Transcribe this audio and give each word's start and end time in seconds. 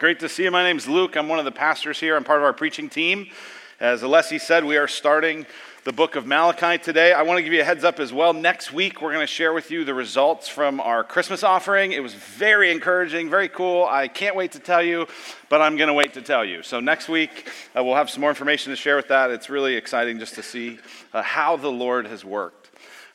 Great 0.00 0.20
to 0.20 0.30
see 0.30 0.44
you. 0.44 0.50
My 0.50 0.62
name's 0.62 0.88
Luke. 0.88 1.14
I'm 1.14 1.28
one 1.28 1.38
of 1.38 1.44
the 1.44 1.52
pastors 1.52 2.00
here. 2.00 2.16
I'm 2.16 2.24
part 2.24 2.38
of 2.38 2.44
our 2.44 2.54
preaching 2.54 2.88
team. 2.88 3.28
As 3.80 4.00
Alessi 4.00 4.40
said, 4.40 4.64
we 4.64 4.78
are 4.78 4.88
starting 4.88 5.44
the 5.84 5.92
book 5.92 6.16
of 6.16 6.26
Malachi 6.26 6.82
today. 6.82 7.12
I 7.12 7.20
want 7.20 7.36
to 7.36 7.42
give 7.42 7.52
you 7.52 7.60
a 7.60 7.64
heads 7.64 7.84
up 7.84 8.00
as 8.00 8.10
well. 8.10 8.32
Next 8.32 8.72
week, 8.72 9.02
we're 9.02 9.12
going 9.12 9.26
to 9.26 9.30
share 9.30 9.52
with 9.52 9.70
you 9.70 9.84
the 9.84 9.92
results 9.92 10.48
from 10.48 10.80
our 10.80 11.04
Christmas 11.04 11.42
offering. 11.42 11.92
It 11.92 12.02
was 12.02 12.14
very 12.14 12.70
encouraging, 12.70 13.28
very 13.28 13.50
cool. 13.50 13.84
I 13.84 14.08
can't 14.08 14.34
wait 14.34 14.52
to 14.52 14.58
tell 14.58 14.82
you, 14.82 15.06
but 15.50 15.60
I'm 15.60 15.76
going 15.76 15.88
to 15.88 15.92
wait 15.92 16.14
to 16.14 16.22
tell 16.22 16.46
you. 16.46 16.62
So, 16.62 16.80
next 16.80 17.10
week, 17.10 17.50
uh, 17.76 17.84
we'll 17.84 17.94
have 17.94 18.08
some 18.08 18.22
more 18.22 18.30
information 18.30 18.70
to 18.70 18.76
share 18.76 18.96
with 18.96 19.08
that. 19.08 19.30
It's 19.30 19.50
really 19.50 19.74
exciting 19.74 20.18
just 20.18 20.34
to 20.36 20.42
see 20.42 20.78
uh, 21.12 21.20
how 21.20 21.58
the 21.58 21.70
Lord 21.70 22.06
has 22.06 22.24
worked. 22.24 22.59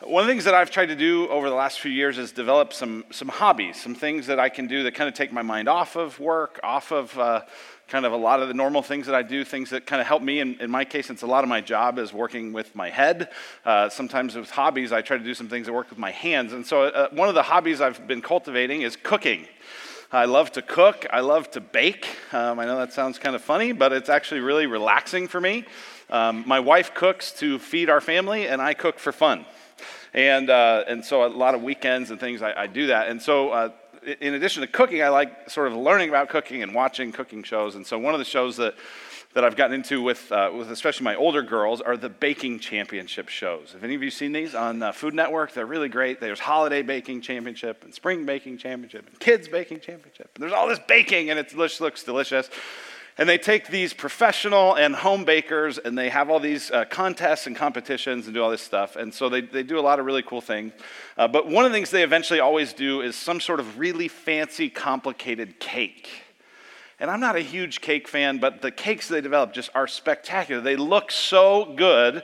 One 0.06 0.22
of 0.22 0.28
the 0.28 0.34
things 0.34 0.44
that 0.44 0.54
I've 0.54 0.70
tried 0.70 0.90
to 0.90 0.96
do 0.96 1.28
over 1.30 1.50
the 1.50 1.56
last 1.56 1.80
few 1.80 1.90
years 1.90 2.20
is 2.20 2.32
develop 2.32 2.74
some, 2.74 3.06
some 3.10 3.28
hobbies, 3.28 3.82
some 3.82 3.96
things 3.96 4.28
that 4.28 4.40
I 4.40 4.50
can 4.50 4.68
do 4.68 4.84
that 4.84 4.94
kind 4.94 5.08
of 5.08 5.16
take 5.16 5.34
my 5.34 5.42
mind 5.42 5.68
off 5.68 5.96
of 5.96 6.20
work, 6.20 6.60
off 6.62 6.92
of 6.92 7.18
uh, 7.18 7.42
kind 7.88 8.06
of 8.06 8.14
a 8.14 8.16
lot 8.16 8.40
of 8.40 8.48
the 8.48 8.54
normal 8.54 8.84
things 8.84 9.08
that 9.08 9.16
I 9.16 9.24
do, 9.24 9.44
things 9.44 9.72
that 9.72 9.88
kind 9.88 10.00
of 10.00 10.06
help 10.06 10.22
me. 10.22 10.42
In, 10.42 10.62
in 10.62 10.70
my 10.70 10.86
case, 10.86 11.10
it's 11.10 11.24
a 11.24 11.28
lot 11.28 11.44
of 11.44 11.50
my 11.50 11.60
job 11.60 11.98
is 11.98 12.14
working 12.14 12.54
with 12.54 12.76
my 12.76 12.92
head. 12.92 13.30
Uh, 13.66 13.90
sometimes 13.90 14.36
with 14.36 14.52
hobbies, 14.52 14.92
I 14.92 15.02
try 15.02 15.18
to 15.18 15.24
do 15.24 15.34
some 15.34 15.50
things 15.50 15.66
that 15.66 15.74
work 15.74 15.90
with 15.90 15.98
my 15.98 16.12
hands. 16.12 16.54
And 16.54 16.64
so 16.64 16.84
uh, 16.84 17.10
one 17.10 17.28
of 17.28 17.34
the 17.34 17.42
hobbies 17.42 17.82
I've 17.82 18.06
been 18.06 18.22
cultivating 18.22 18.84
is 18.84 18.96
cooking. 18.96 19.48
I 20.12 20.26
love 20.26 20.52
to 20.52 20.62
cook. 20.62 21.08
I 21.12 21.22
love 21.22 21.50
to 21.52 21.62
bake. 21.62 22.06
Um, 22.32 22.60
I 22.60 22.66
know 22.66 22.78
that 22.78 22.94
sounds 22.94 23.18
kind 23.18 23.36
of 23.36 23.42
funny, 23.42 23.72
but 23.72 23.92
it's 23.92 24.10
actually 24.10 24.42
really 24.42 24.68
relaxing 24.68 25.28
for 25.28 25.42
me. 25.42 25.66
Um, 26.12 26.44
my 26.46 26.60
wife 26.60 26.94
cooks 26.94 27.32
to 27.40 27.58
feed 27.58 27.90
our 27.90 28.02
family, 28.02 28.48
and 28.48 28.62
I 28.62 28.76
cook 28.76 29.00
for 29.00 29.12
fun. 29.12 29.48
And, 30.16 30.50
uh, 30.50 30.86
and 30.88 31.04
so 31.04 31.26
a 31.26 31.28
lot 31.28 31.56
of 31.56 31.62
weekends 31.62 32.10
and 32.10 32.20
things, 32.20 32.42
I, 32.42 32.54
I 32.62 32.68
do 32.68 32.88
that. 32.88 33.10
And 33.10 33.22
so 33.22 33.50
uh, 33.50 33.70
in 34.22 34.34
addition 34.34 34.62
to 34.62 34.68
cooking, 34.68 35.04
I 35.04 35.10
like 35.10 35.50
sort 35.50 35.68
of 35.68 35.76
learning 35.76 36.08
about 36.08 36.30
cooking 36.30 36.64
and 36.64 36.74
watching 36.74 37.12
cooking 37.12 37.44
shows. 37.44 37.76
And 37.76 37.86
so 37.86 38.00
one 38.00 38.14
of 38.14 38.20
the 38.20 38.26
shows 38.26 38.56
that, 38.56 38.76
that 39.34 39.44
I've 39.44 39.58
gotten 39.58 39.76
into 39.76 40.02
with, 40.02 40.32
uh, 40.32 40.52
with 40.56 40.72
especially 40.72 41.04
my 41.04 41.16
older 41.16 41.42
girls 41.42 41.82
are 41.82 41.98
the 41.98 42.08
baking 42.08 42.60
championship 42.60 43.28
shows. 43.28 43.74
Have 43.74 43.84
any 43.84 43.94
of 43.94 44.02
you 44.02 44.10
seen 44.10 44.32
these 44.32 44.56
on 44.56 44.82
uh, 44.82 44.94
Food 44.94 45.14
Network? 45.14 45.52
They're 45.52 45.66
really 45.66 45.90
great. 45.90 46.22
There's 46.22 46.40
holiday 46.40 46.82
baking 46.82 47.20
championship 47.20 47.84
and 47.84 47.94
spring 47.94 48.26
baking 48.26 48.58
championship 48.58 49.08
and 49.10 49.20
kids 49.20 49.50
baking 49.50 49.82
championship. 49.82 50.32
And 50.36 50.44
there's 50.44 50.54
all 50.54 50.70
this 50.70 50.80
baking 50.88 51.30
and 51.30 51.38
it 51.38 51.54
looks 51.54 52.04
delicious. 52.04 52.50
And 53.18 53.30
they 53.30 53.38
take 53.38 53.68
these 53.68 53.94
professional 53.94 54.76
and 54.76 54.94
home 54.94 55.24
bakers 55.24 55.78
and 55.78 55.98
they 55.98 56.10
have 56.10 56.30
all 56.30 56.40
these 56.40 56.70
uh, 56.70 56.84
contests 56.86 57.48
and 57.48 57.56
competitions 57.56 58.26
and 58.26 58.34
do 58.34 58.44
all 58.44 58.52
this 58.52 58.62
stuff. 58.62 58.98
And 58.98 59.14
so 59.14 59.30
they, 59.30 59.40
they 59.40 59.64
do 59.64 59.80
a 59.80 59.82
lot 59.82 60.00
of 60.00 60.06
really 60.06 60.22
cool 60.22 60.42
things. 60.42 60.74
Uh, 61.18 61.28
but 61.28 61.48
one 61.48 61.64
of 61.64 61.72
the 61.72 61.78
things 61.78 61.92
they 61.92 62.04
eventually 62.04 62.42
always 62.42 62.74
do 62.74 63.00
is 63.00 63.16
some 63.16 63.40
sort 63.40 63.62
of 63.62 63.80
really 63.80 64.10
fancy, 64.10 64.70
complicated 64.70 65.62
cake. 65.62 66.10
And 67.00 67.10
I'm 67.10 67.22
not 67.22 67.38
a 67.38 67.42
huge 67.42 67.80
cake 67.80 68.08
fan, 68.08 68.40
but 68.40 68.62
the 68.62 68.72
cakes 68.72 69.08
they 69.08 69.22
develop 69.22 69.54
just 69.54 69.70
are 69.74 69.88
spectacular. 69.88 70.62
They 70.62 70.76
look 70.76 71.10
so 71.10 71.74
good, 71.76 72.22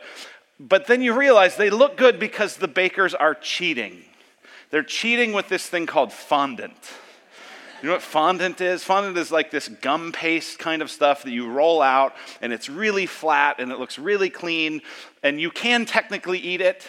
but 0.60 0.88
then 0.88 1.02
you 1.02 1.14
realize 1.14 1.56
they 1.56 1.70
look 1.70 1.96
good 1.96 2.20
because 2.20 2.58
the 2.58 2.68
bakers 2.68 3.14
are 3.14 3.34
cheating. 3.34 4.04
They're 4.72 4.84
cheating 4.84 5.32
with 5.32 5.48
this 5.50 5.68
thing 5.68 5.86
called 5.86 6.12
fondant. 6.12 6.78
You 7.82 7.88
know 7.88 7.94
what 7.94 8.04
fondant 8.04 8.62
is? 8.62 8.84
Fondant 8.84 9.18
is 9.18 9.32
like 9.32 9.50
this 9.50 9.68
gum 9.68 10.12
paste 10.12 10.60
kind 10.60 10.84
of 10.84 10.92
stuff 10.92 11.24
that 11.24 11.32
you 11.32 11.50
roll 11.50 11.82
out, 11.82 12.14
and 12.40 12.54
it's 12.54 12.70
really 12.70 13.08
flat 13.08 13.56
and 13.60 13.72
it 13.72 13.80
looks 13.80 13.98
really 13.98 14.30
clean, 14.30 14.84
and 15.24 15.42
you 15.42 15.50
can 15.50 15.86
technically 15.86 16.38
eat 16.38 16.62
it, 16.62 16.88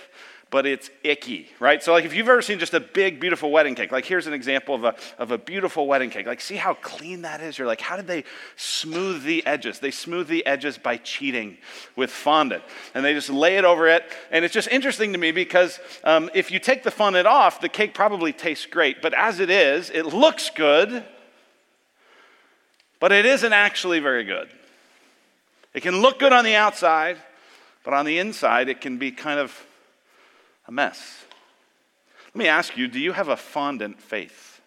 but 0.53 0.67
it's 0.67 0.91
icky, 1.03 1.48
right? 1.58 1.83
So, 1.83 1.92
like, 1.92 2.05
if 2.05 2.14
you've 2.14 2.28
ever 2.28 2.42
seen 2.42 2.58
just 2.58 2.75
a 2.75 2.78
big, 2.81 3.19
beautiful 3.19 3.50
wedding 3.50 3.75
cake, 3.75 3.91
like, 3.91 4.05
here's 4.05 4.27
an 4.27 4.34
example 4.34 4.75
of 4.75 4.84
a, 4.84 4.95
of 5.17 5.31
a 5.31 5.39
beautiful 5.39 5.86
wedding 5.86 6.11
cake. 6.11 6.27
Like, 6.27 6.42
see 6.42 6.56
how 6.56 6.75
clean 6.75 7.22
that 7.22 7.41
is? 7.41 7.56
You're 7.56 7.67
like, 7.67 7.81
how 7.81 7.97
did 7.97 8.06
they 8.06 8.25
smooth 8.56 9.25
the 9.25 9.45
edges? 9.47 9.78
They 9.78 9.91
smooth 9.91 10.28
the 10.28 10.45
edges 10.45 10.77
by 10.77 10.98
cheating 10.98 11.56
with 11.97 12.11
fondant. 12.11 12.62
And 12.95 13.03
they 13.03 13.14
just 13.14 13.30
lay 13.30 13.56
it 13.56 13.64
over 13.64 13.89
it. 13.89 14.05
And 14.30 14.45
it's 14.45 14.52
just 14.52 14.68
interesting 14.68 15.14
to 15.14 15.18
me 15.18 15.33
because 15.33 15.80
um, 16.05 16.29
if 16.35 16.51
you 16.51 16.58
take 16.58 16.83
the 16.83 16.91
fondant 16.91 17.27
off, 17.27 17.62
the 17.62 17.70
cake 17.70 17.95
probably 17.95 18.35
tastes 18.35 18.67
great. 18.67 19.01
But 19.01 19.14
as 19.14 19.41
it 19.41 19.48
is, 19.48 19.89
it 19.89 20.05
looks 20.05 20.51
good, 20.51 21.02
but 23.01 23.11
it 23.11 23.24
isn't 23.24 23.55
actually 23.55 24.01
very 24.01 24.24
good. 24.24 24.51
It 25.73 25.83
can 25.83 26.02
look 26.02 26.18
good 26.18 26.35
on 26.35 26.45
the 26.45 26.57
outside, 26.57 27.17
but 27.85 27.95
on 27.95 28.05
the 28.05 28.18
inside, 28.18 28.68
it 28.68 28.83
can 28.83 28.98
be 28.98 29.12
kind 29.12 29.41
of 29.41 29.58
a 30.67 30.73
mess. 30.73 31.24
Let 32.34 32.39
me 32.39 32.48
ask 32.48 32.77
you 32.77 32.89
do 32.89 32.98
you 32.98 33.12
have 33.12 33.28
a 33.28 33.36
fondant 33.36 34.00
faith? 34.00 34.61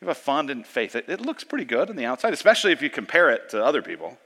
You 0.00 0.08
have 0.08 0.16
a 0.16 0.20
fondant 0.20 0.66
faith. 0.66 0.94
It, 0.94 1.08
it, 1.08 1.20
looks 1.20 1.44
pretty 1.44 1.64
good 1.64 1.88
on 1.88 1.96
the 1.96 2.04
outside, 2.04 2.32
especially 2.34 2.72
if 2.72 2.82
you 2.82 2.90
compare 2.90 3.30
it 3.30 3.48
to 3.50 3.64
other 3.64 3.80
people. 3.80 4.18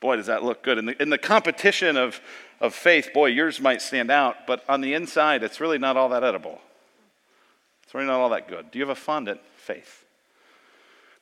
Boy, 0.00 0.16
does 0.16 0.26
that 0.26 0.42
look 0.42 0.62
good. 0.62 0.78
In 0.78 0.86
the, 0.86 1.00
in 1.00 1.10
the 1.10 1.18
competition 1.18 1.96
of, 1.96 2.20
of 2.60 2.74
faith, 2.74 3.10
boy, 3.12 3.26
yours 3.26 3.60
might 3.60 3.82
stand 3.82 4.10
out, 4.10 4.46
but 4.46 4.64
on 4.68 4.80
the 4.80 4.94
inside, 4.94 5.42
it's 5.42 5.60
really 5.60 5.78
not 5.78 5.96
all 5.96 6.08
that 6.08 6.24
edible. 6.24 6.60
It's 7.84 7.94
really 7.94 8.06
not 8.06 8.18
all 8.20 8.30
that 8.30 8.48
good. 8.48 8.70
Do 8.70 8.78
you 8.78 8.86
have 8.86 8.96
a 8.96 9.00
fondant 9.00 9.40
faith? 9.56 10.04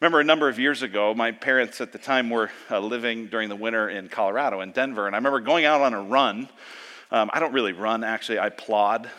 Remember 0.00 0.20
a 0.20 0.24
number 0.24 0.48
of 0.48 0.60
years 0.60 0.82
ago, 0.82 1.12
my 1.12 1.32
parents 1.32 1.80
at 1.80 1.90
the 1.90 1.98
time 1.98 2.30
were 2.30 2.50
uh, 2.70 2.78
living 2.78 3.26
during 3.26 3.48
the 3.48 3.56
winter 3.56 3.88
in 3.88 4.08
Colorado, 4.08 4.60
in 4.60 4.70
Denver, 4.70 5.08
and 5.08 5.16
I 5.16 5.18
remember 5.18 5.40
going 5.40 5.64
out 5.64 5.80
on 5.80 5.92
a 5.92 6.00
run. 6.00 6.48
Um, 7.10 7.30
I 7.32 7.40
don't 7.40 7.52
really 7.52 7.72
run, 7.72 8.04
actually, 8.04 8.38
I 8.38 8.50
plod. 8.50 9.10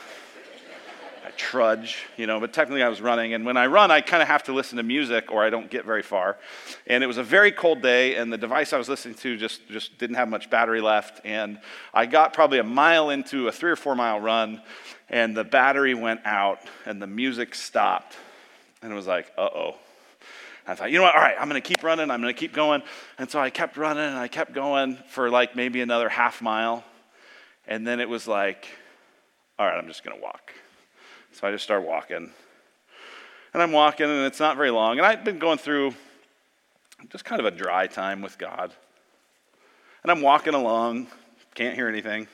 I 1.25 1.31
trudge, 1.31 2.05
you 2.15 2.27
know, 2.27 2.39
but 2.39 2.53
technically 2.53 2.81
I 2.81 2.87
was 2.87 3.01
running. 3.01 3.33
And 3.33 3.45
when 3.45 3.57
I 3.57 3.67
run, 3.67 3.91
I 3.91 3.99
kind 3.99 4.21
of 4.23 4.29
have 4.29 4.43
to 4.43 4.53
listen 4.53 4.77
to 4.77 4.83
music 4.83 5.31
or 5.31 5.43
I 5.43 5.49
don't 5.49 5.69
get 5.69 5.85
very 5.85 6.01
far. 6.01 6.37
And 6.87 7.03
it 7.03 7.07
was 7.07 7.17
a 7.17 7.23
very 7.23 7.51
cold 7.51 7.81
day, 7.81 8.15
and 8.15 8.31
the 8.31 8.37
device 8.37 8.71
I 8.71 8.77
was 8.77 8.87
listening 8.87 9.15
to 9.15 9.35
just, 9.35 9.67
just 9.67 9.97
didn't 9.97 10.15
have 10.15 10.29
much 10.29 10.49
battery 10.49 10.79
left. 10.79 11.19
And 11.25 11.59
I 11.93 12.05
got 12.05 12.33
probably 12.33 12.59
a 12.59 12.63
mile 12.63 13.09
into 13.09 13.49
a 13.49 13.51
three 13.51 13.69
or 13.69 13.75
four 13.75 13.95
mile 13.95 14.21
run, 14.21 14.61
and 15.09 15.35
the 15.35 15.43
battery 15.43 15.93
went 15.93 16.21
out, 16.25 16.59
and 16.85 17.01
the 17.01 17.07
music 17.07 17.53
stopped. 17.53 18.15
And 18.81 18.93
it 18.93 18.95
was 18.95 19.07
like, 19.07 19.29
uh 19.37 19.49
oh 19.53 19.75
I 20.69 20.75
thought, 20.75 20.91
you 20.91 20.99
know 20.99 21.03
what? 21.03 21.15
All 21.15 21.21
right, 21.21 21.35
I'm 21.39 21.49
going 21.49 21.59
to 21.59 21.67
keep 21.67 21.83
running. 21.83 22.11
I'm 22.11 22.21
going 22.21 22.33
to 22.33 22.39
keep 22.39 22.53
going. 22.53 22.83
And 23.17 23.29
so 23.29 23.39
I 23.39 23.49
kept 23.49 23.75
running 23.75 24.03
and 24.03 24.17
I 24.17 24.27
kept 24.27 24.53
going 24.53 24.97
for 25.07 25.29
like 25.31 25.55
maybe 25.55 25.81
another 25.81 26.09
half 26.09 26.43
mile. 26.43 26.83
And 27.67 27.87
then 27.87 27.99
it 27.99 28.07
was 28.07 28.27
like, 28.27 28.67
all 29.57 29.65
right, 29.65 29.77
I'm 29.77 29.87
just 29.87 30.03
going 30.03 30.15
to 30.15 30.21
walk. 30.21 30.53
So 31.31 31.47
I 31.47 31.51
just 31.51 31.63
start 31.63 31.83
walking. 31.83 32.31
And 33.51 33.63
I'm 33.63 33.71
walking, 33.71 34.05
and 34.05 34.25
it's 34.27 34.39
not 34.39 34.57
very 34.57 34.69
long. 34.69 34.99
And 34.99 35.07
I've 35.07 35.23
been 35.23 35.39
going 35.39 35.57
through 35.57 35.95
just 37.09 37.25
kind 37.25 37.39
of 37.39 37.47
a 37.47 37.51
dry 37.51 37.87
time 37.87 38.21
with 38.21 38.37
God. 38.37 38.71
And 40.03 40.11
I'm 40.11 40.21
walking 40.21 40.53
along, 40.53 41.07
can't 41.55 41.73
hear 41.73 41.87
anything. 41.87 42.27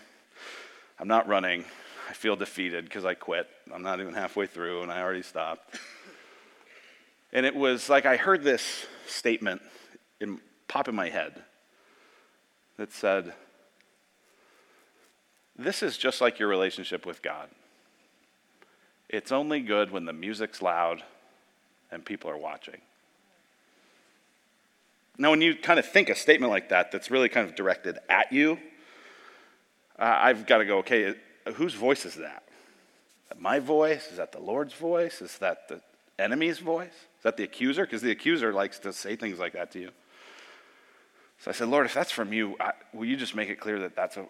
I'm 0.99 1.07
not 1.07 1.27
running. 1.29 1.63
I 2.09 2.13
feel 2.13 2.35
defeated 2.35 2.83
because 2.83 3.05
I 3.05 3.13
quit. 3.13 3.47
I'm 3.73 3.81
not 3.81 4.01
even 4.01 4.13
halfway 4.13 4.45
through, 4.45 4.83
and 4.83 4.91
I 4.91 5.01
already 5.01 5.21
stopped. 5.21 5.79
And 7.35 7.45
it 7.45 7.53
was 7.53 7.89
like 7.89 8.05
I 8.05 8.15
heard 8.15 8.43
this 8.43 8.85
statement 9.07 9.61
in, 10.21 10.39
pop 10.69 10.87
in 10.87 10.95
my 10.95 11.09
head 11.09 11.43
that 12.77 12.93
said, 12.93 13.33
This 15.57 15.83
is 15.83 15.97
just 15.97 16.21
like 16.21 16.39
your 16.39 16.47
relationship 16.47 17.05
with 17.05 17.21
God. 17.21 17.49
It's 19.09 19.33
only 19.33 19.59
good 19.59 19.91
when 19.91 20.05
the 20.05 20.13
music's 20.13 20.61
loud 20.61 21.03
and 21.91 22.05
people 22.05 22.31
are 22.31 22.37
watching. 22.37 22.79
Now, 25.17 25.31
when 25.31 25.41
you 25.41 25.55
kind 25.55 25.77
of 25.77 25.85
think 25.85 26.07
a 26.07 26.15
statement 26.15 26.53
like 26.53 26.69
that 26.69 26.89
that's 26.89 27.11
really 27.11 27.27
kind 27.27 27.49
of 27.49 27.55
directed 27.55 27.99
at 28.09 28.31
you, 28.31 28.53
uh, 29.99 30.19
I've 30.21 30.47
got 30.47 30.59
to 30.59 30.65
go, 30.65 30.77
okay, 30.77 31.15
whose 31.55 31.73
voice 31.73 32.05
is 32.05 32.15
that? 32.15 32.43
Is 33.23 33.29
that 33.29 33.41
my 33.41 33.59
voice? 33.59 34.09
Is 34.09 34.17
that 34.17 34.31
the 34.31 34.39
Lord's 34.39 34.73
voice? 34.73 35.21
Is 35.21 35.37
that 35.39 35.67
the 35.67 35.81
enemy's 36.17 36.59
voice? 36.59 36.93
Is 37.17 37.23
that 37.23 37.37
the 37.37 37.43
accuser? 37.43 37.85
Because 37.85 38.01
the 38.01 38.11
accuser 38.11 38.53
likes 38.53 38.79
to 38.79 38.93
say 38.93 39.15
things 39.15 39.39
like 39.39 39.53
that 39.53 39.71
to 39.71 39.79
you. 39.79 39.91
So 41.39 41.51
I 41.51 41.53
said, 41.53 41.67
Lord, 41.67 41.85
if 41.85 41.93
that's 41.93 42.11
from 42.11 42.33
you, 42.33 42.55
I, 42.59 42.71
will 42.93 43.05
you 43.05 43.17
just 43.17 43.35
make 43.35 43.49
it 43.49 43.59
clear 43.59 43.79
that 43.79 43.95
that's 43.95 44.17
a, 44.17 44.25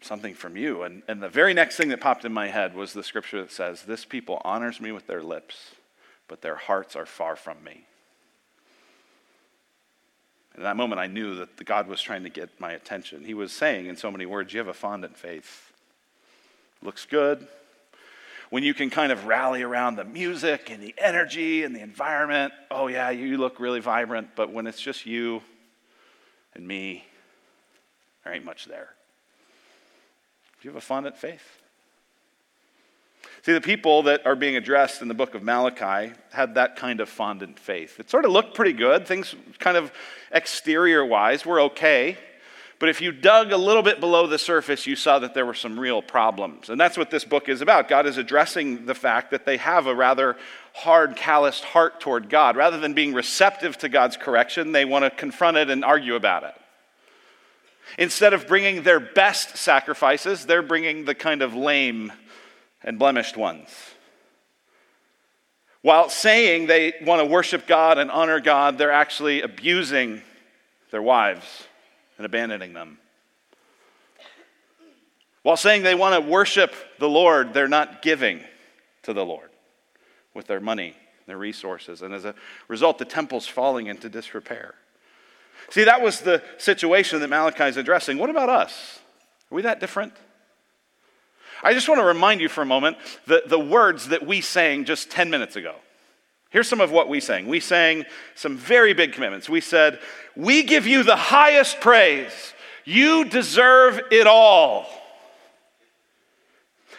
something 0.00 0.34
from 0.34 0.56
you? 0.56 0.82
And, 0.82 1.02
and 1.08 1.22
the 1.22 1.28
very 1.28 1.54
next 1.54 1.76
thing 1.76 1.88
that 1.88 2.00
popped 2.00 2.24
in 2.24 2.32
my 2.32 2.48
head 2.48 2.74
was 2.74 2.92
the 2.92 3.02
scripture 3.02 3.40
that 3.40 3.52
says, 3.52 3.82
This 3.82 4.04
people 4.04 4.40
honors 4.44 4.80
me 4.80 4.92
with 4.92 5.06
their 5.06 5.22
lips, 5.22 5.74
but 6.28 6.42
their 6.42 6.56
hearts 6.56 6.94
are 6.94 7.06
far 7.06 7.36
from 7.36 7.62
me. 7.64 7.86
In 10.56 10.62
that 10.62 10.76
moment, 10.76 11.00
I 11.00 11.06
knew 11.06 11.34
that 11.36 11.64
God 11.64 11.86
was 11.86 12.00
trying 12.00 12.22
to 12.22 12.30
get 12.30 12.60
my 12.60 12.72
attention. 12.72 13.24
He 13.24 13.34
was 13.34 13.52
saying 13.52 13.86
in 13.86 13.96
so 13.96 14.10
many 14.10 14.24
words, 14.24 14.52
You 14.52 14.58
have 14.58 14.68
a 14.68 14.74
fondant 14.74 15.16
faith. 15.16 15.72
Looks 16.82 17.06
good, 17.06 17.46
when 18.50 18.62
you 18.62 18.74
can 18.74 18.90
kind 18.90 19.12
of 19.12 19.26
rally 19.26 19.62
around 19.62 19.96
the 19.96 20.04
music 20.04 20.70
and 20.70 20.82
the 20.82 20.94
energy 20.98 21.64
and 21.64 21.74
the 21.74 21.80
environment, 21.80 22.52
oh, 22.70 22.86
yeah, 22.86 23.10
you 23.10 23.38
look 23.38 23.58
really 23.58 23.80
vibrant. 23.80 24.28
But 24.36 24.52
when 24.52 24.66
it's 24.66 24.80
just 24.80 25.06
you 25.06 25.42
and 26.54 26.66
me, 26.66 27.04
there 28.24 28.34
ain't 28.34 28.44
much 28.44 28.66
there. 28.66 28.90
Do 30.60 30.68
you 30.68 30.70
have 30.70 30.76
a 30.76 30.86
fondant 30.86 31.16
faith? 31.16 31.42
See, 33.42 33.52
the 33.52 33.60
people 33.60 34.02
that 34.04 34.26
are 34.26 34.34
being 34.34 34.56
addressed 34.56 35.02
in 35.02 35.08
the 35.08 35.14
book 35.14 35.34
of 35.34 35.42
Malachi 35.42 36.12
had 36.32 36.54
that 36.54 36.76
kind 36.76 37.00
of 37.00 37.08
fondant 37.08 37.58
faith. 37.58 38.00
It 38.00 38.10
sort 38.10 38.24
of 38.24 38.32
looked 38.32 38.54
pretty 38.54 38.72
good. 38.72 39.06
Things, 39.06 39.36
kind 39.60 39.76
of 39.76 39.92
exterior 40.32 41.04
wise, 41.04 41.46
were 41.46 41.60
okay. 41.60 42.18
But 42.78 42.90
if 42.90 43.00
you 43.00 43.10
dug 43.10 43.52
a 43.52 43.56
little 43.56 43.82
bit 43.82 44.00
below 44.00 44.26
the 44.26 44.38
surface, 44.38 44.86
you 44.86 44.96
saw 44.96 45.18
that 45.20 45.32
there 45.32 45.46
were 45.46 45.54
some 45.54 45.80
real 45.80 46.02
problems. 46.02 46.68
And 46.68 46.78
that's 46.78 46.98
what 46.98 47.10
this 47.10 47.24
book 47.24 47.48
is 47.48 47.62
about. 47.62 47.88
God 47.88 48.04
is 48.04 48.18
addressing 48.18 48.84
the 48.84 48.94
fact 48.94 49.30
that 49.30 49.46
they 49.46 49.56
have 49.56 49.86
a 49.86 49.94
rather 49.94 50.36
hard, 50.74 51.16
calloused 51.16 51.64
heart 51.64 52.00
toward 52.00 52.28
God. 52.28 52.54
Rather 52.54 52.78
than 52.78 52.92
being 52.92 53.14
receptive 53.14 53.78
to 53.78 53.88
God's 53.88 54.18
correction, 54.18 54.72
they 54.72 54.84
want 54.84 55.04
to 55.04 55.10
confront 55.10 55.56
it 55.56 55.70
and 55.70 55.84
argue 55.84 56.16
about 56.16 56.42
it. 56.42 56.54
Instead 57.98 58.34
of 58.34 58.46
bringing 58.46 58.82
their 58.82 59.00
best 59.00 59.56
sacrifices, 59.56 60.44
they're 60.44 60.60
bringing 60.60 61.06
the 61.06 61.14
kind 61.14 61.40
of 61.40 61.54
lame 61.54 62.12
and 62.82 62.98
blemished 62.98 63.38
ones. 63.38 63.70
While 65.80 66.10
saying 66.10 66.66
they 66.66 66.92
want 67.02 67.20
to 67.22 67.26
worship 67.26 67.66
God 67.66 67.96
and 67.96 68.10
honor 68.10 68.40
God, 68.40 68.76
they're 68.76 68.92
actually 68.92 69.40
abusing 69.40 70.20
their 70.90 71.00
wives 71.00 71.68
and 72.16 72.26
abandoning 72.26 72.72
them. 72.72 72.98
While 75.42 75.56
saying 75.56 75.82
they 75.82 75.94
want 75.94 76.20
to 76.20 76.28
worship 76.28 76.74
the 76.98 77.08
Lord, 77.08 77.54
they're 77.54 77.68
not 77.68 78.02
giving 78.02 78.40
to 79.04 79.12
the 79.12 79.24
Lord 79.24 79.50
with 80.34 80.46
their 80.46 80.60
money, 80.60 80.94
their 81.26 81.38
resources. 81.38 82.02
And 82.02 82.12
as 82.12 82.24
a 82.24 82.34
result, 82.66 82.98
the 82.98 83.04
temple's 83.04 83.46
falling 83.46 83.86
into 83.86 84.08
disrepair. 84.08 84.74
See, 85.70 85.84
that 85.84 86.02
was 86.02 86.20
the 86.20 86.42
situation 86.58 87.20
that 87.20 87.28
Malachi 87.28 87.64
is 87.64 87.76
addressing. 87.76 88.18
What 88.18 88.30
about 88.30 88.48
us? 88.48 89.00
Are 89.50 89.54
we 89.54 89.62
that 89.62 89.80
different? 89.80 90.12
I 91.62 91.72
just 91.72 91.88
want 91.88 92.00
to 92.00 92.04
remind 92.04 92.40
you 92.40 92.48
for 92.48 92.62
a 92.62 92.66
moment 92.66 92.98
the, 93.26 93.42
the 93.46 93.58
words 93.58 94.08
that 94.08 94.26
we 94.26 94.40
sang 94.40 94.84
just 94.84 95.10
10 95.10 95.30
minutes 95.30 95.56
ago. 95.56 95.76
Here's 96.50 96.68
some 96.68 96.80
of 96.80 96.92
what 96.92 97.08
we 97.08 97.20
sang. 97.20 97.46
We 97.48 97.60
sang 97.60 98.04
some 98.34 98.56
very 98.56 98.94
big 98.94 99.12
commitments. 99.12 99.48
We 99.48 99.60
said, 99.60 99.98
We 100.34 100.62
give 100.62 100.86
you 100.86 101.02
the 101.02 101.16
highest 101.16 101.80
praise. 101.80 102.54
You 102.84 103.24
deserve 103.24 104.00
it 104.10 104.26
all. 104.26 104.86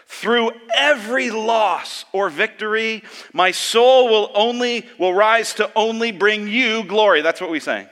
Through 0.05 0.51
every 0.75 1.31
loss 1.31 2.05
or 2.11 2.29
victory, 2.29 3.03
my 3.33 3.51
soul 3.51 4.09
will 4.09 4.31
only 4.33 4.85
will 4.97 5.13
rise 5.13 5.53
to 5.55 5.71
only 5.75 6.11
bring 6.11 6.47
you 6.47 6.83
glory. 6.83 7.21
That's 7.21 7.41
what 7.41 7.49
we 7.49 7.59
sang. 7.59 7.87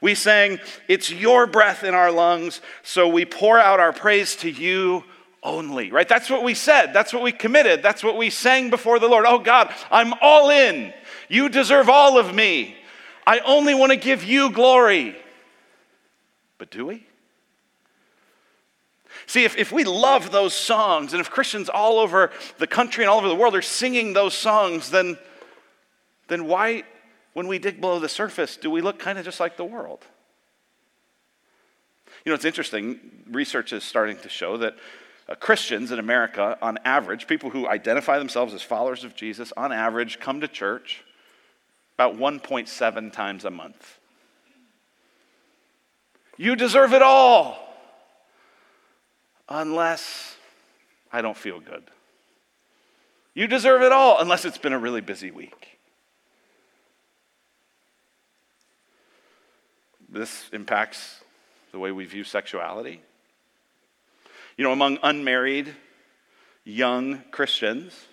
We 0.00 0.14
sang, 0.14 0.60
It's 0.86 1.10
your 1.10 1.46
breath 1.46 1.82
in 1.82 1.94
our 1.94 2.12
lungs, 2.12 2.60
so 2.82 3.08
we 3.08 3.24
pour 3.24 3.58
out 3.58 3.80
our 3.80 3.92
praise 3.92 4.36
to 4.36 4.50
you 4.50 5.04
only, 5.42 5.90
right? 5.90 6.08
That's 6.08 6.30
what 6.30 6.42
we 6.42 6.54
said. 6.54 6.92
That's 6.92 7.12
what 7.12 7.22
we 7.22 7.32
committed. 7.32 7.82
That's 7.82 8.02
what 8.02 8.16
we 8.16 8.30
sang 8.30 8.70
before 8.70 8.98
the 8.98 9.08
Lord. 9.08 9.24
Oh 9.26 9.38
God, 9.38 9.72
I'm 9.90 10.14
all 10.20 10.50
in. 10.50 10.92
You 11.28 11.48
deserve 11.48 11.88
all 11.88 12.18
of 12.18 12.34
me. 12.34 12.76
I 13.26 13.40
only 13.40 13.74
want 13.74 13.92
to 13.92 13.96
give 13.96 14.24
you 14.24 14.50
glory. 14.50 15.16
But 16.56 16.70
do 16.70 16.86
we? 16.86 17.06
See, 19.26 19.44
if, 19.44 19.58
if 19.58 19.70
we 19.70 19.84
love 19.84 20.32
those 20.32 20.54
songs, 20.54 21.12
and 21.12 21.20
if 21.20 21.30
Christians 21.30 21.68
all 21.68 21.98
over 21.98 22.30
the 22.56 22.66
country 22.66 23.04
and 23.04 23.10
all 23.10 23.18
over 23.18 23.28
the 23.28 23.34
world 23.34 23.54
are 23.54 23.62
singing 23.62 24.14
those 24.14 24.32
songs, 24.32 24.90
then, 24.90 25.18
then 26.28 26.46
why, 26.46 26.84
when 27.34 27.46
we 27.46 27.58
dig 27.58 27.78
below 27.78 27.98
the 27.98 28.08
surface, 28.08 28.56
do 28.56 28.70
we 28.70 28.80
look 28.80 28.98
kind 28.98 29.18
of 29.18 29.26
just 29.26 29.38
like 29.38 29.58
the 29.58 29.64
world? 29.64 30.06
You 32.24 32.30
know, 32.30 32.34
it's 32.34 32.46
interesting. 32.46 32.98
Research 33.30 33.74
is 33.74 33.84
starting 33.84 34.16
to 34.18 34.30
show 34.30 34.56
that 34.56 34.76
uh, 35.28 35.34
Christians 35.34 35.90
in 35.90 35.98
America, 35.98 36.56
on 36.62 36.78
average, 36.84 37.26
people 37.26 37.50
who 37.50 37.68
identify 37.68 38.18
themselves 38.18 38.54
as 38.54 38.62
followers 38.62 39.04
of 39.04 39.14
Jesus, 39.14 39.52
on 39.56 39.72
average, 39.72 40.18
come 40.20 40.40
to 40.40 40.48
church 40.48 41.04
about 41.94 42.16
1.7 42.16 43.12
times 43.12 43.44
a 43.44 43.50
month. 43.50 43.98
You 46.36 46.54
deserve 46.54 46.94
it 46.94 47.02
all, 47.02 47.58
unless 49.48 50.36
I 51.12 51.20
don't 51.20 51.36
feel 51.36 51.58
good. 51.58 51.82
You 53.34 53.46
deserve 53.48 53.82
it 53.82 53.92
all, 53.92 54.20
unless 54.20 54.44
it's 54.44 54.58
been 54.58 54.72
a 54.72 54.78
really 54.78 55.00
busy 55.00 55.30
week. 55.30 55.78
This 60.08 60.48
impacts 60.52 61.20
the 61.72 61.78
way 61.78 61.92
we 61.92 62.04
view 62.04 62.24
sexuality. 62.24 63.02
You 64.58 64.64
know, 64.64 64.72
among 64.72 64.98
unmarried 65.04 65.72
young 66.64 67.22
Christians, 67.30 68.06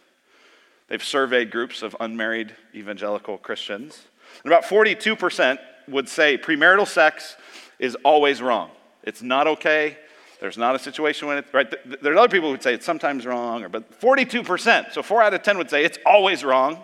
they've 0.87 1.03
surveyed 1.03 1.49
groups 1.49 1.81
of 1.81 1.95
unmarried 1.99 2.55
evangelical 2.75 3.39
Christians, 3.39 4.03
and 4.43 4.53
about 4.53 4.63
42% 4.63 5.57
would 5.87 6.07
say 6.07 6.37
premarital 6.37 6.87
sex 6.87 7.35
is 7.79 7.95
always 8.05 8.43
wrong. 8.43 8.69
It's 9.01 9.23
not 9.23 9.47
okay. 9.47 9.97
There's 10.39 10.57
not 10.57 10.75
a 10.75 10.79
situation 10.79 11.27
when 11.27 11.39
it's 11.39 11.51
right. 11.51 11.73
There's 12.01 12.17
other 12.17 12.29
people 12.29 12.49
who 12.49 12.51
would 12.51 12.63
say 12.63 12.75
it's 12.75 12.85
sometimes 12.85 13.25
wrong, 13.25 13.63
or, 13.63 13.69
but 13.69 13.99
42%, 13.99 14.93
so 14.93 15.01
four 15.01 15.23
out 15.23 15.33
of 15.33 15.41
10 15.41 15.57
would 15.57 15.71
say 15.71 15.83
it's 15.83 15.97
always 16.05 16.43
wrong. 16.43 16.77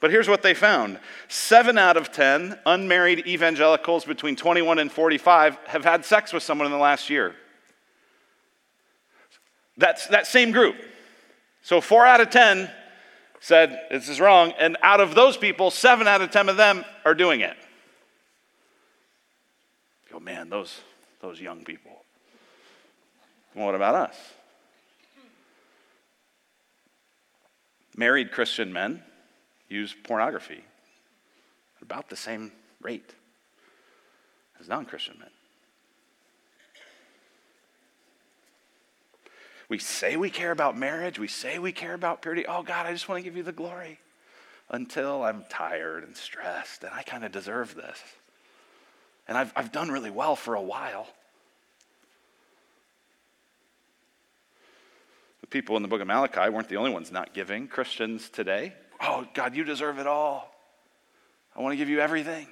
But 0.00 0.10
here's 0.10 0.28
what 0.28 0.42
they 0.42 0.54
found 0.54 0.98
seven 1.28 1.78
out 1.78 1.96
of 1.96 2.10
10 2.10 2.58
unmarried 2.66 3.28
evangelicals 3.28 4.04
between 4.04 4.34
21 4.34 4.80
and 4.80 4.90
45 4.90 5.56
have 5.68 5.84
had 5.84 6.04
sex 6.04 6.32
with 6.32 6.42
someone 6.42 6.66
in 6.66 6.72
the 6.72 6.78
last 6.78 7.08
year. 7.08 7.36
That's 9.76 10.06
that 10.08 10.26
same 10.26 10.50
group. 10.50 10.76
So 11.62 11.80
four 11.80 12.04
out 12.04 12.20
of 12.20 12.30
10 12.30 12.70
said 13.40 13.80
this 13.90 14.08
is 14.08 14.20
wrong, 14.20 14.52
and 14.58 14.76
out 14.82 15.00
of 15.00 15.14
those 15.14 15.36
people, 15.36 15.70
seven 15.70 16.06
out 16.06 16.20
of 16.20 16.30
10 16.30 16.48
of 16.48 16.56
them 16.56 16.84
are 17.04 17.14
doing 17.14 17.40
it. 17.40 17.56
Oh 20.14 20.20
man, 20.20 20.48
those, 20.50 20.80
those 21.20 21.40
young 21.40 21.64
people. 21.64 21.90
Well, 23.54 23.66
what 23.66 23.74
about 23.74 23.94
us? 23.94 24.16
Married 27.96 28.32
Christian 28.32 28.72
men 28.72 29.02
use 29.68 29.94
pornography 30.04 30.64
at 31.76 31.82
about 31.82 32.08
the 32.08 32.16
same 32.16 32.52
rate 32.80 33.14
as 34.60 34.68
non 34.68 34.86
Christian 34.86 35.16
men. 35.18 35.28
We 39.72 39.78
say 39.78 40.18
we 40.18 40.28
care 40.28 40.50
about 40.50 40.76
marriage. 40.76 41.18
We 41.18 41.28
say 41.28 41.58
we 41.58 41.72
care 41.72 41.94
about 41.94 42.20
purity. 42.20 42.44
Oh, 42.46 42.62
God, 42.62 42.84
I 42.84 42.92
just 42.92 43.08
want 43.08 43.20
to 43.20 43.24
give 43.24 43.38
you 43.38 43.42
the 43.42 43.52
glory 43.52 43.98
until 44.68 45.22
I'm 45.22 45.46
tired 45.48 46.04
and 46.04 46.14
stressed, 46.14 46.84
and 46.84 46.92
I 46.92 47.02
kind 47.02 47.24
of 47.24 47.32
deserve 47.32 47.74
this. 47.74 47.98
And 49.26 49.38
I've, 49.38 49.50
I've 49.56 49.72
done 49.72 49.90
really 49.90 50.10
well 50.10 50.36
for 50.36 50.56
a 50.56 50.60
while. 50.60 51.06
The 55.40 55.46
people 55.46 55.74
in 55.78 55.82
the 55.82 55.88
book 55.88 56.02
of 56.02 56.06
Malachi 56.06 56.50
weren't 56.50 56.68
the 56.68 56.76
only 56.76 56.90
ones 56.90 57.10
not 57.10 57.32
giving. 57.32 57.66
Christians 57.66 58.28
today, 58.28 58.74
oh, 59.00 59.26
God, 59.32 59.56
you 59.56 59.64
deserve 59.64 59.98
it 59.98 60.06
all. 60.06 60.54
I 61.56 61.62
want 61.62 61.72
to 61.72 61.78
give 61.78 61.88
you 61.88 62.00
everything. 62.00 62.46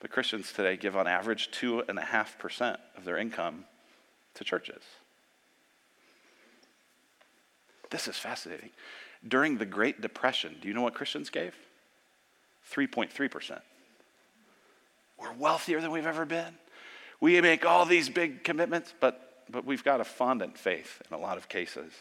But 0.00 0.10
Christians 0.10 0.54
today 0.54 0.78
give 0.78 0.96
on 0.96 1.06
average 1.06 1.50
2.5% 1.50 2.78
of 2.96 3.04
their 3.04 3.18
income 3.18 3.66
to 4.36 4.42
churches. 4.42 4.82
This 7.90 8.08
is 8.08 8.16
fascinating. 8.16 8.70
During 9.26 9.58
the 9.58 9.66
Great 9.66 10.00
Depression, 10.00 10.56
do 10.60 10.68
you 10.68 10.74
know 10.74 10.82
what 10.82 10.94
Christians 10.94 11.30
gave? 11.30 11.54
3.3%. 12.72 13.60
We're 15.18 15.32
wealthier 15.32 15.80
than 15.80 15.90
we've 15.90 16.06
ever 16.06 16.24
been. 16.24 16.54
We 17.20 17.40
make 17.40 17.64
all 17.66 17.84
these 17.84 18.08
big 18.08 18.44
commitments, 18.44 18.94
but, 19.00 19.44
but 19.50 19.64
we've 19.64 19.82
got 19.82 20.00
a 20.00 20.04
fondant 20.04 20.56
faith 20.56 21.02
in 21.10 21.16
a 21.16 21.20
lot 21.20 21.36
of 21.36 21.48
cases. 21.48 21.92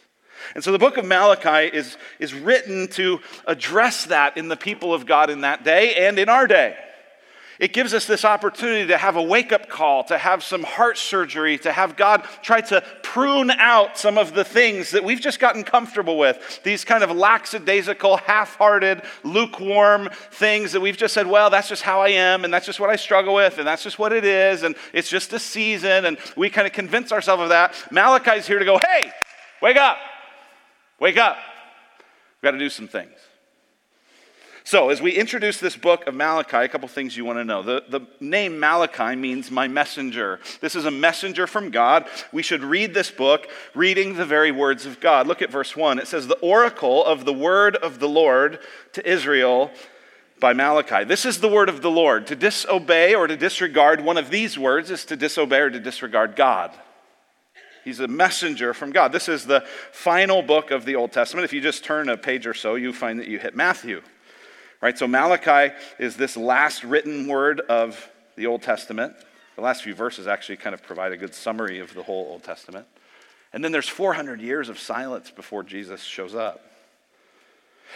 And 0.53 0.63
so 0.63 0.71
the 0.71 0.77
book 0.77 0.97
of 0.97 1.05
Malachi 1.05 1.75
is, 1.75 1.97
is 2.19 2.33
written 2.33 2.87
to 2.89 3.19
address 3.47 4.05
that 4.05 4.37
in 4.37 4.49
the 4.49 4.57
people 4.57 4.93
of 4.93 5.07
God 5.07 5.31
in 5.31 5.41
that 5.41 5.63
day 5.63 5.95
and 5.95 6.19
in 6.19 6.29
our 6.29 6.45
day. 6.45 6.77
It 7.59 7.73
gives 7.73 7.93
us 7.93 8.05
this 8.05 8.23
opportunity 8.23 8.87
to 8.87 8.97
have 8.97 9.15
a 9.15 9.21
wake 9.21 9.51
up 9.51 9.67
call, 9.67 10.03
to 10.05 10.17
have 10.17 10.43
some 10.43 10.63
heart 10.63 10.97
surgery, 10.97 11.57
to 11.59 11.71
have 11.71 11.95
God 11.95 12.23
try 12.43 12.61
to 12.61 12.83
prune 13.01 13.49
out 13.49 13.97
some 13.97 14.17
of 14.17 14.33
the 14.35 14.43
things 14.43 14.91
that 14.91 15.03
we've 15.03 15.19
just 15.19 15.39
gotten 15.39 15.63
comfortable 15.63 16.19
with. 16.19 16.61
These 16.63 16.85
kind 16.85 17.03
of 17.03 17.09
lackadaisical, 17.09 18.17
half 18.17 18.55
hearted, 18.55 19.01
lukewarm 19.23 20.09
things 20.31 20.71
that 20.73 20.81
we've 20.81 20.97
just 20.97 21.13
said, 21.13 21.25
well, 21.25 21.49
that's 21.49 21.69
just 21.69 21.81
how 21.81 22.01
I 22.01 22.09
am, 22.09 22.43
and 22.43 22.53
that's 22.53 22.65
just 22.65 22.79
what 22.79 22.91
I 22.91 22.95
struggle 22.95 23.33
with, 23.33 23.57
and 23.57 23.67
that's 23.67 23.83
just 23.83 23.97
what 23.97 24.13
it 24.13 24.23
is, 24.23 24.63
and 24.63 24.75
it's 24.93 25.09
just 25.09 25.33
a 25.33 25.39
season, 25.39 26.05
and 26.05 26.17
we 26.35 26.49
kind 26.49 26.67
of 26.67 26.73
convince 26.73 27.11
ourselves 27.11 27.41
of 27.41 27.49
that. 27.49 27.73
Malachi's 27.91 28.45
here 28.45 28.59
to 28.59 28.65
go, 28.65 28.77
hey, 28.77 29.11
wake 29.61 29.77
up, 29.77 29.97
wake 30.99 31.17
up. 31.17 31.37
We've 32.35 32.43
got 32.43 32.51
to 32.51 32.59
do 32.59 32.69
some 32.69 32.87
things. 32.87 33.13
So, 34.67 34.89
as 34.89 35.01
we 35.01 35.13
introduce 35.13 35.61
this 35.61 35.77
book 35.77 36.07
of 36.07 36.13
Malachi, 36.13 36.57
a 36.57 36.67
couple 36.67 36.89
things 36.89 37.15
you 37.15 37.23
want 37.23 37.39
to 37.39 37.45
know. 37.45 37.63
The, 37.63 37.85
the 37.87 38.01
name 38.19 38.59
Malachi 38.59 39.15
means 39.15 39.49
my 39.49 39.69
messenger. 39.69 40.41
This 40.59 40.75
is 40.75 40.83
a 40.83 40.91
messenger 40.91 41.47
from 41.47 41.71
God. 41.71 42.05
We 42.33 42.43
should 42.43 42.65
read 42.65 42.93
this 42.93 43.09
book 43.09 43.47
reading 43.73 44.15
the 44.15 44.25
very 44.25 44.51
words 44.51 44.85
of 44.85 44.99
God. 44.99 45.25
Look 45.25 45.41
at 45.41 45.49
verse 45.49 45.73
1. 45.73 45.99
It 45.99 46.07
says, 46.09 46.27
The 46.27 46.37
oracle 46.39 47.05
of 47.05 47.23
the 47.23 47.31
word 47.31 47.77
of 47.77 47.99
the 47.99 48.09
Lord 48.09 48.59
to 48.91 49.09
Israel 49.09 49.71
by 50.41 50.51
Malachi. 50.51 51.05
This 51.05 51.25
is 51.25 51.39
the 51.39 51.47
word 51.47 51.69
of 51.69 51.81
the 51.81 51.89
Lord. 51.89 52.27
To 52.27 52.35
disobey 52.35 53.15
or 53.15 53.25
to 53.25 53.37
disregard 53.37 54.01
one 54.01 54.17
of 54.17 54.29
these 54.29 54.59
words 54.59 54.91
is 54.91 55.05
to 55.05 55.15
disobey 55.15 55.61
or 55.61 55.69
to 55.69 55.79
disregard 55.79 56.35
God. 56.35 56.73
He's 57.85 58.01
a 58.01 58.07
messenger 58.09 58.73
from 58.73 58.91
God. 58.91 59.13
This 59.13 59.29
is 59.29 59.45
the 59.45 59.63
final 59.93 60.41
book 60.41 60.71
of 60.71 60.83
the 60.83 60.97
Old 60.97 61.13
Testament. 61.13 61.45
If 61.45 61.53
you 61.53 61.61
just 61.61 61.85
turn 61.85 62.09
a 62.09 62.17
page 62.17 62.45
or 62.45 62.53
so, 62.53 62.75
you 62.75 62.91
find 62.91 63.17
that 63.21 63.29
you 63.29 63.39
hit 63.39 63.55
Matthew. 63.55 64.01
Right? 64.81 64.97
So 64.97 65.07
Malachi 65.07 65.73
is 65.99 66.15
this 66.15 66.37
last 66.37 66.83
written 66.83 67.27
word 67.27 67.61
of 67.61 68.09
the 68.35 68.45
Old 68.45 68.61
Testament. 68.61 69.13
The 69.55 69.61
last 69.61 69.83
few 69.83 69.95
verses 69.95 70.27
actually 70.27 70.57
kind 70.57 70.73
of 70.73 70.83
provide 70.83 71.11
a 71.11 71.17
good 71.17 71.33
summary 71.33 71.79
of 71.79 71.93
the 71.93 72.03
whole 72.03 72.27
Old 72.29 72.43
Testament. 72.43 72.85
And 73.53 73.63
then 73.63 73.71
there's 73.71 73.89
400 73.89 74.39
years 74.39 74.69
of 74.69 74.77
silence 74.77 75.31
before 75.31 75.63
Jesus 75.63 76.03
shows 76.03 76.35
up. 76.35 76.63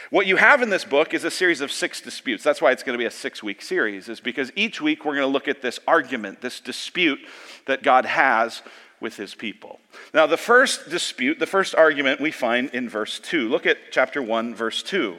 What 0.09 0.25
you 0.25 0.38
have 0.38 0.61
in 0.61 0.69
this 0.69 0.85
book 0.85 1.13
is 1.13 1.23
a 1.23 1.31
series 1.31 1.61
of 1.61 1.71
six 1.71 2.01
disputes. 2.01 2.43
That's 2.43 2.61
why 2.61 2.71
it's 2.71 2.81
going 2.81 2.97
to 2.97 3.01
be 3.01 3.05
a 3.05 3.11
six 3.11 3.43
week 3.43 3.61
series, 3.61 4.09
is 4.09 4.19
because 4.19 4.51
each 4.55 4.81
week 4.81 5.05
we're 5.05 5.15
going 5.15 5.27
to 5.27 5.31
look 5.31 5.47
at 5.47 5.61
this 5.61 5.79
argument, 5.88 6.41
this 6.41 6.59
dispute 6.59 7.19
that 7.67 7.83
God 7.83 8.05
has 8.05 8.61
with 9.00 9.17
his 9.17 9.35
people. 9.35 9.79
Now, 10.13 10.27
the 10.27 10.38
first 10.38 10.89
dispute, 10.89 11.39
the 11.39 11.45
first 11.45 11.75
argument 11.75 12.21
we 12.21 12.31
find 12.31 12.69
in 12.69 12.88
verse 12.88 13.19
2. 13.19 13.50
Look 13.50 13.65
at 13.65 13.77
chapter 13.91 14.21
1, 14.21 14.55
verse 14.55 14.81
2. 14.83 15.17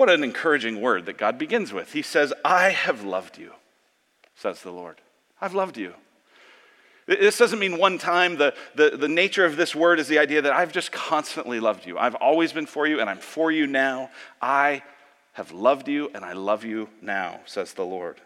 What 0.00 0.08
an 0.08 0.24
encouraging 0.24 0.80
word 0.80 1.04
that 1.04 1.18
God 1.18 1.36
begins 1.36 1.74
with. 1.74 1.92
He 1.92 2.00
says, 2.00 2.32
I 2.42 2.70
have 2.70 3.04
loved 3.04 3.36
you, 3.36 3.52
says 4.34 4.62
the 4.62 4.70
Lord. 4.70 4.98
I've 5.42 5.52
loved 5.52 5.76
you. 5.76 5.92
This 7.04 7.36
doesn't 7.36 7.58
mean 7.58 7.76
one 7.76 7.98
time. 7.98 8.38
The, 8.38 8.54
the, 8.74 8.96
the 8.96 9.08
nature 9.08 9.44
of 9.44 9.58
this 9.58 9.74
word 9.74 10.00
is 10.00 10.08
the 10.08 10.18
idea 10.18 10.40
that 10.40 10.54
I've 10.54 10.72
just 10.72 10.90
constantly 10.90 11.60
loved 11.60 11.84
you. 11.84 11.98
I've 11.98 12.14
always 12.14 12.50
been 12.50 12.64
for 12.64 12.86
you, 12.86 12.98
and 12.98 13.10
I'm 13.10 13.18
for 13.18 13.52
you 13.52 13.66
now. 13.66 14.08
I 14.40 14.82
have 15.34 15.52
loved 15.52 15.86
you, 15.86 16.10
and 16.14 16.24
I 16.24 16.32
love 16.32 16.64
you 16.64 16.88
now, 17.02 17.40
says 17.44 17.74
the 17.74 17.84
Lord. 17.84 18.22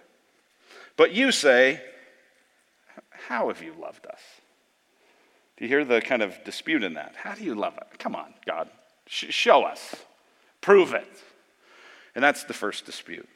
But 0.96 1.10
you 1.10 1.32
say, 1.32 1.82
How 3.26 3.48
have 3.48 3.64
you 3.64 3.74
loved 3.82 4.06
us? 4.06 4.20
Do 5.56 5.64
you 5.64 5.68
hear 5.68 5.84
the 5.84 6.00
kind 6.00 6.22
of 6.22 6.36
dispute 6.44 6.84
in 6.84 6.94
that? 6.94 7.16
How 7.16 7.34
do 7.34 7.42
you 7.42 7.56
love 7.56 7.76
us? 7.78 7.88
Come 7.98 8.14
on, 8.14 8.32
God. 8.46 8.68
Sh- 9.08 9.34
show 9.34 9.64
us. 9.64 9.96
Prove 10.60 10.94
it. 10.94 11.08
And 12.14 12.22
that's 12.22 12.44
the 12.44 12.54
first 12.54 12.86
dispute. 12.86 13.28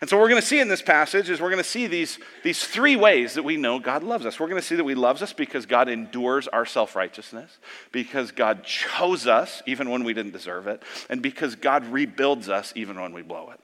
And 0.00 0.10
so, 0.10 0.18
we're 0.18 0.28
going 0.28 0.40
to 0.40 0.46
see 0.46 0.60
in 0.60 0.68
this 0.68 0.82
passage 0.82 1.30
is 1.30 1.40
we're 1.40 1.50
going 1.50 1.62
to 1.62 1.68
see 1.68 1.86
these, 1.86 2.18
these 2.42 2.64
three 2.64 2.96
ways 2.96 3.34
that 3.34 3.44
we 3.44 3.56
know 3.56 3.78
God 3.78 4.02
loves 4.02 4.26
us. 4.26 4.38
We're 4.38 4.48
going 4.48 4.60
to 4.60 4.66
see 4.66 4.76
that 4.76 4.84
he 4.84 4.94
loves 4.94 5.22
us 5.22 5.32
because 5.32 5.64
God 5.64 5.88
endures 5.88 6.48
our 6.48 6.66
self 6.66 6.94
righteousness, 6.96 7.58
because 7.92 8.30
God 8.30 8.64
chose 8.64 9.26
us 9.26 9.62
even 9.66 9.88
when 9.90 10.04
we 10.04 10.12
didn't 10.12 10.32
deserve 10.32 10.66
it, 10.66 10.82
and 11.08 11.22
because 11.22 11.54
God 11.54 11.86
rebuilds 11.86 12.48
us 12.48 12.72
even 12.76 13.00
when 13.00 13.12
we 13.12 13.22
blow 13.22 13.50
it. 13.50 13.60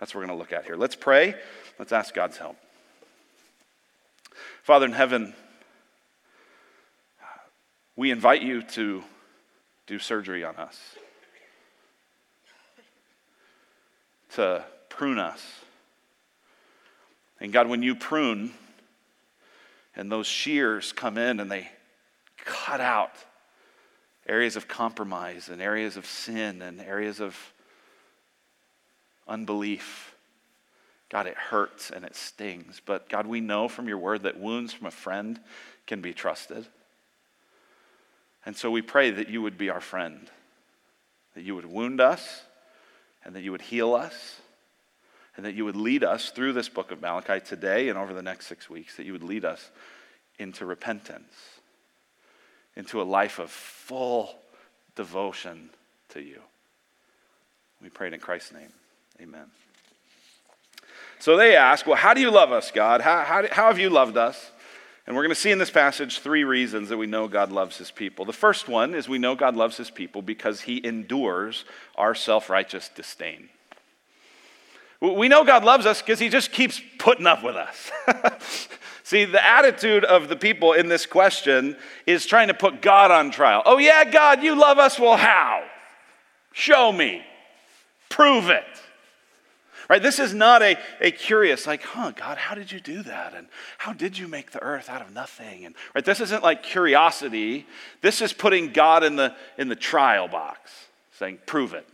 That's 0.00 0.14
what 0.14 0.20
we're 0.20 0.26
going 0.26 0.38
to 0.38 0.42
look 0.42 0.52
at 0.52 0.64
here. 0.64 0.76
Let's 0.76 0.96
pray. 0.96 1.34
Let's 1.78 1.92
ask 1.92 2.12
God's 2.12 2.36
help. 2.36 2.56
Father 4.64 4.86
in 4.86 4.92
heaven, 4.92 5.34
we 7.96 8.10
invite 8.10 8.42
you 8.42 8.62
to 8.62 9.02
do 9.86 9.98
surgery 9.98 10.44
on 10.44 10.56
us. 10.56 10.78
To 14.34 14.64
prune 14.88 15.18
us. 15.18 15.44
And 17.40 17.52
God, 17.52 17.68
when 17.68 17.82
you 17.82 17.94
prune 17.94 18.52
and 19.96 20.10
those 20.10 20.26
shears 20.26 20.92
come 20.92 21.18
in 21.18 21.40
and 21.40 21.50
they 21.50 21.68
cut 22.44 22.80
out 22.80 23.12
areas 24.26 24.56
of 24.56 24.68
compromise 24.68 25.48
and 25.48 25.60
areas 25.60 25.96
of 25.96 26.06
sin 26.06 26.62
and 26.62 26.80
areas 26.80 27.20
of 27.20 27.36
unbelief, 29.26 30.14
God, 31.10 31.26
it 31.26 31.36
hurts 31.36 31.90
and 31.90 32.04
it 32.04 32.16
stings. 32.16 32.80
But 32.84 33.08
God, 33.08 33.26
we 33.26 33.40
know 33.40 33.68
from 33.68 33.88
your 33.88 33.98
word 33.98 34.22
that 34.22 34.38
wounds 34.38 34.72
from 34.72 34.86
a 34.86 34.92
friend 34.92 35.38
can 35.86 36.00
be 36.00 36.14
trusted. 36.14 36.66
And 38.46 38.56
so 38.56 38.70
we 38.70 38.82
pray 38.82 39.10
that 39.10 39.28
you 39.28 39.42
would 39.42 39.58
be 39.58 39.68
our 39.68 39.80
friend, 39.80 40.30
that 41.34 41.42
you 41.42 41.54
would 41.54 41.66
wound 41.66 42.00
us 42.00 42.42
and 43.24 43.34
that 43.34 43.42
you 43.42 43.52
would 43.52 43.62
heal 43.62 43.94
us 43.94 44.40
and 45.36 45.46
that 45.46 45.54
you 45.54 45.64
would 45.64 45.76
lead 45.76 46.04
us 46.04 46.30
through 46.30 46.52
this 46.52 46.68
book 46.68 46.90
of 46.90 47.00
Malachi 47.00 47.40
today 47.40 47.88
and 47.88 47.98
over 47.98 48.12
the 48.12 48.22
next 48.22 48.46
six 48.46 48.68
weeks, 48.68 48.96
that 48.96 49.06
you 49.06 49.12
would 49.12 49.22
lead 49.22 49.44
us 49.44 49.70
into 50.38 50.66
repentance, 50.66 51.32
into 52.76 53.00
a 53.00 53.04
life 53.04 53.38
of 53.38 53.50
full 53.50 54.34
devotion 54.94 55.70
to 56.10 56.20
you. 56.20 56.40
We 57.82 57.88
pray 57.88 58.08
it 58.08 58.12
in 58.12 58.20
Christ's 58.20 58.52
name. 58.52 58.72
Amen. 59.20 59.46
So 61.18 61.36
they 61.36 61.56
ask, 61.56 61.86
Well, 61.86 61.96
how 61.96 62.14
do 62.14 62.20
you 62.20 62.30
love 62.30 62.52
us, 62.52 62.70
God? 62.70 63.00
How, 63.00 63.22
how, 63.22 63.46
how 63.50 63.66
have 63.68 63.78
you 63.78 63.90
loved 63.90 64.16
us? 64.16 64.51
And 65.06 65.16
we're 65.16 65.22
going 65.22 65.34
to 65.34 65.40
see 65.40 65.50
in 65.50 65.58
this 65.58 65.70
passage 65.70 66.20
three 66.20 66.44
reasons 66.44 66.88
that 66.88 66.96
we 66.96 67.06
know 67.06 67.26
God 67.26 67.50
loves 67.50 67.76
his 67.76 67.90
people. 67.90 68.24
The 68.24 68.32
first 68.32 68.68
one 68.68 68.94
is 68.94 69.08
we 69.08 69.18
know 69.18 69.34
God 69.34 69.56
loves 69.56 69.76
his 69.76 69.90
people 69.90 70.22
because 70.22 70.60
he 70.60 70.84
endures 70.86 71.64
our 71.96 72.14
self 72.14 72.48
righteous 72.48 72.88
disdain. 72.94 73.48
We 75.00 75.26
know 75.26 75.42
God 75.42 75.64
loves 75.64 75.84
us 75.84 76.00
because 76.00 76.20
he 76.20 76.28
just 76.28 76.52
keeps 76.52 76.80
putting 76.98 77.26
up 77.26 77.42
with 77.42 77.56
us. 77.56 77.90
See, 79.02 79.24
the 79.24 79.44
attitude 79.44 80.04
of 80.04 80.28
the 80.28 80.36
people 80.36 80.74
in 80.74 80.88
this 80.88 81.06
question 81.06 81.76
is 82.06 82.24
trying 82.24 82.48
to 82.48 82.54
put 82.54 82.80
God 82.80 83.10
on 83.10 83.32
trial. 83.32 83.62
Oh, 83.66 83.78
yeah, 83.78 84.04
God, 84.04 84.44
you 84.44 84.54
love 84.54 84.78
us. 84.78 85.00
Well, 85.00 85.16
how? 85.16 85.64
Show 86.52 86.92
me. 86.92 87.24
Prove 88.08 88.48
it. 88.48 88.64
Right? 89.92 90.02
This 90.02 90.18
is 90.18 90.32
not 90.32 90.62
a, 90.62 90.78
a 91.02 91.10
curious, 91.10 91.66
like, 91.66 91.82
huh, 91.82 92.12
God, 92.12 92.38
how 92.38 92.54
did 92.54 92.72
you 92.72 92.80
do 92.80 93.02
that? 93.02 93.34
And 93.34 93.46
how 93.76 93.92
did 93.92 94.16
you 94.16 94.26
make 94.26 94.50
the 94.50 94.62
earth 94.62 94.88
out 94.88 95.02
of 95.02 95.12
nothing? 95.12 95.66
And 95.66 95.74
right, 95.94 96.02
this 96.02 96.18
isn't 96.18 96.42
like 96.42 96.62
curiosity. 96.62 97.66
This 98.00 98.22
is 98.22 98.32
putting 98.32 98.72
God 98.72 99.04
in 99.04 99.16
the 99.16 99.36
in 99.58 99.68
the 99.68 99.76
trial 99.76 100.28
box, 100.28 100.70
saying, 101.18 101.40
prove 101.44 101.74
it. 101.74 101.86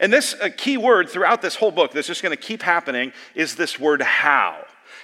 And 0.00 0.10
this 0.10 0.32
uh, 0.32 0.48
key 0.56 0.78
word 0.78 1.10
throughout 1.10 1.42
this 1.42 1.56
whole 1.56 1.70
book 1.70 1.92
that's 1.92 2.06
just 2.06 2.22
going 2.22 2.34
to 2.34 2.42
keep 2.42 2.62
happening 2.62 3.12
is 3.34 3.54
this 3.54 3.78
word 3.78 4.00
how. 4.00 4.56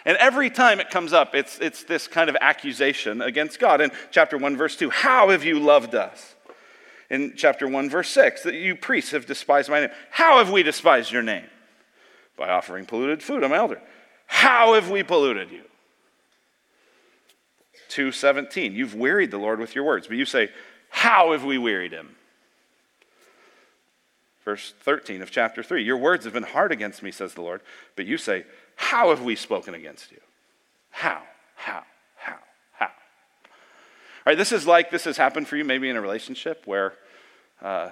And 0.06 0.16
every 0.16 0.48
time 0.48 0.80
it 0.80 0.88
comes 0.88 1.12
up, 1.12 1.34
it's, 1.34 1.58
it's 1.58 1.84
this 1.84 2.08
kind 2.08 2.30
of 2.30 2.36
accusation 2.40 3.20
against 3.20 3.58
God. 3.58 3.82
In 3.82 3.90
chapter 4.10 4.38
1, 4.38 4.56
verse 4.56 4.74
2, 4.74 4.88
how 4.88 5.28
have 5.28 5.44
you 5.44 5.60
loved 5.60 5.94
us? 5.94 6.34
In 7.10 7.34
chapter 7.36 7.68
1, 7.68 7.90
verse 7.90 8.08
6, 8.08 8.44
that 8.44 8.54
you 8.54 8.74
priests 8.74 9.10
have 9.10 9.26
despised 9.26 9.68
my 9.68 9.80
name. 9.80 9.90
How 10.08 10.38
have 10.38 10.50
we 10.50 10.62
despised 10.62 11.12
your 11.12 11.22
name? 11.22 11.44
By 12.36 12.50
offering 12.50 12.86
polluted 12.86 13.22
food 13.22 13.42
my 13.42 13.56
altar. 13.56 13.80
How 14.26 14.74
have 14.74 14.90
we 14.90 15.02
polluted 15.02 15.50
you? 15.50 15.62
217, 17.88 18.74
you've 18.74 18.94
wearied 18.94 19.30
the 19.30 19.38
Lord 19.38 19.58
with 19.58 19.74
your 19.74 19.84
words, 19.84 20.06
but 20.06 20.16
you 20.16 20.24
say, 20.24 20.50
How 20.90 21.32
have 21.32 21.44
we 21.44 21.58
wearied 21.58 21.92
him? 21.92 22.16
Verse 24.44 24.74
13 24.80 25.22
of 25.22 25.30
chapter 25.30 25.62
3, 25.62 25.82
your 25.82 25.96
words 25.96 26.24
have 26.24 26.34
been 26.34 26.42
hard 26.42 26.72
against 26.72 27.02
me, 27.02 27.10
says 27.10 27.34
the 27.34 27.42
Lord, 27.42 27.62
but 27.94 28.06
you 28.06 28.18
say, 28.18 28.44
How 28.74 29.10
have 29.10 29.22
we 29.22 29.36
spoken 29.36 29.74
against 29.74 30.10
you? 30.10 30.20
How? 30.90 31.22
How? 31.54 31.84
How? 32.16 32.38
How? 32.72 32.86
All 32.86 32.90
right, 34.26 34.38
this 34.38 34.52
is 34.52 34.66
like 34.66 34.90
this 34.90 35.04
has 35.04 35.16
happened 35.16 35.46
for 35.46 35.56
you 35.56 35.64
maybe 35.64 35.88
in 35.88 35.96
a 35.96 36.00
relationship 36.00 36.62
where, 36.64 36.94
uh, 37.62 37.90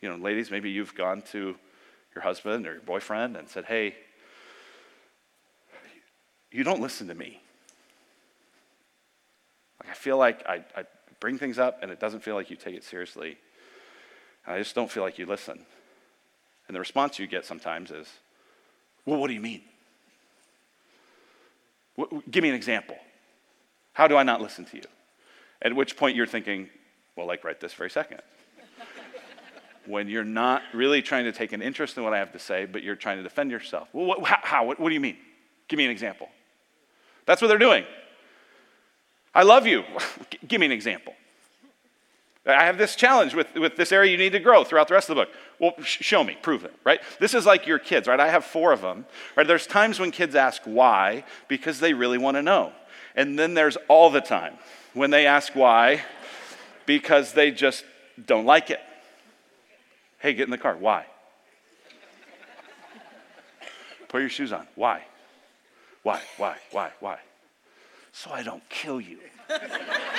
you 0.00 0.08
know, 0.08 0.16
ladies, 0.16 0.50
maybe 0.50 0.70
you've 0.70 0.94
gone 0.94 1.22
to 1.32 1.54
your 2.14 2.22
husband 2.22 2.66
or 2.66 2.72
your 2.72 2.82
boyfriend 2.82 3.36
and 3.36 3.48
said, 3.48 3.64
hey, 3.64 3.94
you 6.50 6.64
don't 6.64 6.80
listen 6.80 7.08
to 7.08 7.14
me. 7.14 7.40
Like, 9.80 9.90
I 9.90 9.94
feel 9.94 10.18
like 10.18 10.46
I, 10.46 10.64
I 10.76 10.84
bring 11.20 11.38
things 11.38 11.58
up 11.58 11.78
and 11.82 11.90
it 11.90 11.98
doesn't 11.98 12.22
feel 12.22 12.34
like 12.34 12.50
you 12.50 12.56
take 12.56 12.74
it 12.74 12.84
seriously. 12.84 13.38
I 14.46 14.58
just 14.58 14.74
don't 14.74 14.90
feel 14.90 15.02
like 15.02 15.18
you 15.18 15.26
listen. 15.26 15.64
And 16.68 16.74
the 16.74 16.80
response 16.80 17.18
you 17.18 17.26
get 17.26 17.44
sometimes 17.44 17.90
is, 17.90 18.08
well, 19.06 19.18
what 19.18 19.28
do 19.28 19.34
you 19.34 19.40
mean? 19.40 19.62
What, 21.96 22.30
give 22.30 22.42
me 22.42 22.48
an 22.48 22.54
example. 22.54 22.96
How 23.92 24.08
do 24.08 24.16
I 24.16 24.22
not 24.22 24.40
listen 24.40 24.64
to 24.66 24.76
you? 24.76 24.84
At 25.60 25.74
which 25.74 25.96
point 25.96 26.16
you're 26.16 26.26
thinking, 26.26 26.68
well, 27.16 27.26
like 27.26 27.44
right 27.44 27.58
this 27.60 27.74
very 27.74 27.90
second 27.90 28.20
when 29.86 30.08
you're 30.08 30.24
not 30.24 30.62
really 30.72 31.02
trying 31.02 31.24
to 31.24 31.32
take 31.32 31.52
an 31.52 31.62
interest 31.62 31.96
in 31.96 32.04
what 32.04 32.14
I 32.14 32.18
have 32.18 32.32
to 32.32 32.38
say, 32.38 32.66
but 32.66 32.82
you're 32.82 32.96
trying 32.96 33.18
to 33.18 33.22
defend 33.22 33.50
yourself. 33.50 33.88
Well, 33.92 34.06
what, 34.06 34.24
how? 34.24 34.38
how 34.42 34.66
what, 34.66 34.80
what 34.80 34.88
do 34.88 34.94
you 34.94 35.00
mean? 35.00 35.16
Give 35.68 35.78
me 35.78 35.84
an 35.84 35.90
example. 35.90 36.28
That's 37.26 37.40
what 37.40 37.48
they're 37.48 37.58
doing. 37.58 37.84
I 39.34 39.42
love 39.42 39.66
you. 39.66 39.84
Give 40.48 40.60
me 40.60 40.66
an 40.66 40.72
example. 40.72 41.14
I 42.44 42.64
have 42.64 42.76
this 42.76 42.96
challenge 42.96 43.34
with, 43.34 43.54
with 43.54 43.76
this 43.76 43.92
area 43.92 44.10
you 44.10 44.18
need 44.18 44.32
to 44.32 44.40
grow 44.40 44.64
throughout 44.64 44.88
the 44.88 44.94
rest 44.94 45.08
of 45.08 45.16
the 45.16 45.22
book. 45.22 45.34
Well, 45.60 45.74
sh- 45.84 45.98
show 46.02 46.24
me, 46.24 46.36
prove 46.42 46.64
it, 46.64 46.74
right? 46.82 47.00
This 47.20 47.34
is 47.34 47.46
like 47.46 47.68
your 47.68 47.78
kids, 47.78 48.08
right? 48.08 48.18
I 48.18 48.28
have 48.28 48.44
four 48.44 48.72
of 48.72 48.80
them, 48.80 49.06
right? 49.36 49.46
There's 49.46 49.66
times 49.66 50.00
when 50.00 50.10
kids 50.10 50.34
ask 50.34 50.60
why 50.64 51.22
because 51.46 51.78
they 51.78 51.94
really 51.94 52.18
want 52.18 52.36
to 52.36 52.42
know. 52.42 52.72
And 53.14 53.38
then 53.38 53.54
there's 53.54 53.76
all 53.86 54.10
the 54.10 54.20
time 54.20 54.54
when 54.92 55.10
they 55.10 55.26
ask 55.26 55.54
why 55.54 56.02
because 56.84 57.32
they 57.32 57.52
just 57.52 57.84
don't 58.26 58.44
like 58.44 58.70
it. 58.70 58.80
Hey, 60.22 60.34
get 60.34 60.44
in 60.44 60.52
the 60.52 60.58
car. 60.58 60.76
Why? 60.76 61.04
Put 64.06 64.20
your 64.20 64.30
shoes 64.30 64.52
on. 64.52 64.68
Why? 64.76 65.02
Why? 66.04 66.20
Why? 66.36 66.58
Why? 66.70 66.92
Why? 67.00 67.18
So 68.12 68.30
I 68.30 68.44
don't 68.44 68.62
kill 68.68 69.00
you. 69.00 69.18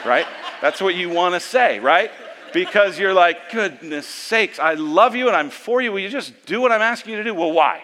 right? 0.06 0.26
That's 0.62 0.82
what 0.82 0.96
you 0.96 1.10
want 1.10 1.36
to 1.36 1.40
say, 1.40 1.80
right? 1.80 2.12
Because 2.54 3.00
you're 3.00 3.14
like, 3.14 3.50
goodness 3.50 4.06
sakes, 4.06 4.60
I 4.60 4.74
love 4.74 5.16
you 5.16 5.28
and 5.28 5.38
I'm 5.38 5.50
for 5.50 5.82
you. 5.82 5.94
Will 5.94 6.00
you 6.00 6.10
just 6.10 6.46
do 6.46 6.60
what 6.60 6.74
I'm 6.74 6.82
asking 6.82 7.14
you 7.14 7.20
to 7.20 7.24
do? 7.24 7.34
Well, 7.34 7.54
why? 7.54 7.82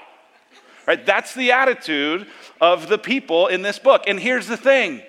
Right? 0.86 1.06
That's 1.06 1.34
the 1.34 1.54
attitude 1.54 2.28
of 2.60 2.90
the 2.90 2.98
people 2.98 3.48
in 3.48 3.62
this 3.62 3.80
book. 3.80 4.04
And 4.08 4.20
here's 4.20 4.48
the 4.48 4.58
thing 4.58 5.04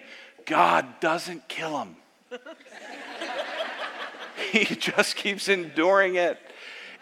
God 0.47 0.87
doesn't 1.00 1.49
kill 1.49 1.76
them, 1.79 1.97
He 4.52 4.64
just 4.76 5.17
keeps 5.17 5.49
enduring 5.49 6.14
it. 6.14 6.38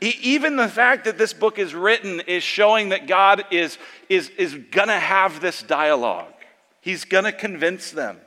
Even 0.00 0.56
the 0.56 0.68
fact 0.68 1.04
that 1.06 1.18
this 1.18 1.32
book 1.32 1.58
is 1.58 1.74
written 1.74 2.20
is 2.20 2.42
showing 2.42 2.90
that 2.90 3.06
God 3.06 3.44
is, 3.50 3.78
is, 4.08 4.28
is 4.30 4.54
going 4.54 4.88
to 4.88 4.98
have 4.98 5.40
this 5.40 5.62
dialogue. 5.62 6.32
He's 6.80 7.04
going 7.04 7.24
to 7.24 7.32
convince 7.32 7.90
them. 7.90 8.18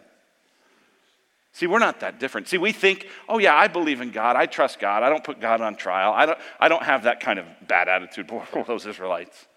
See, 1.53 1.67
we're 1.67 1.79
not 1.79 1.99
that 2.01 2.19
different. 2.19 2.47
See, 2.47 2.57
we 2.57 2.71
think, 2.71 3.07
oh, 3.27 3.37
yeah, 3.37 3.55
I 3.55 3.67
believe 3.67 4.01
in 4.01 4.11
God. 4.11 4.35
I 4.35 4.45
trust 4.45 4.79
God. 4.79 5.03
I 5.03 5.09
don't 5.09 5.23
put 5.23 5.39
God 5.39 5.61
on 5.61 5.75
trial. 5.75 6.13
I 6.13 6.25
don't, 6.25 6.39
I 6.59 6.67
don't 6.67 6.83
have 6.83 7.03
that 7.03 7.19
kind 7.19 7.39
of 7.39 7.45
bad 7.67 7.87
attitude 7.87 8.27
toward 8.51 8.67
those 8.67 8.85
Israelites. 8.85 9.47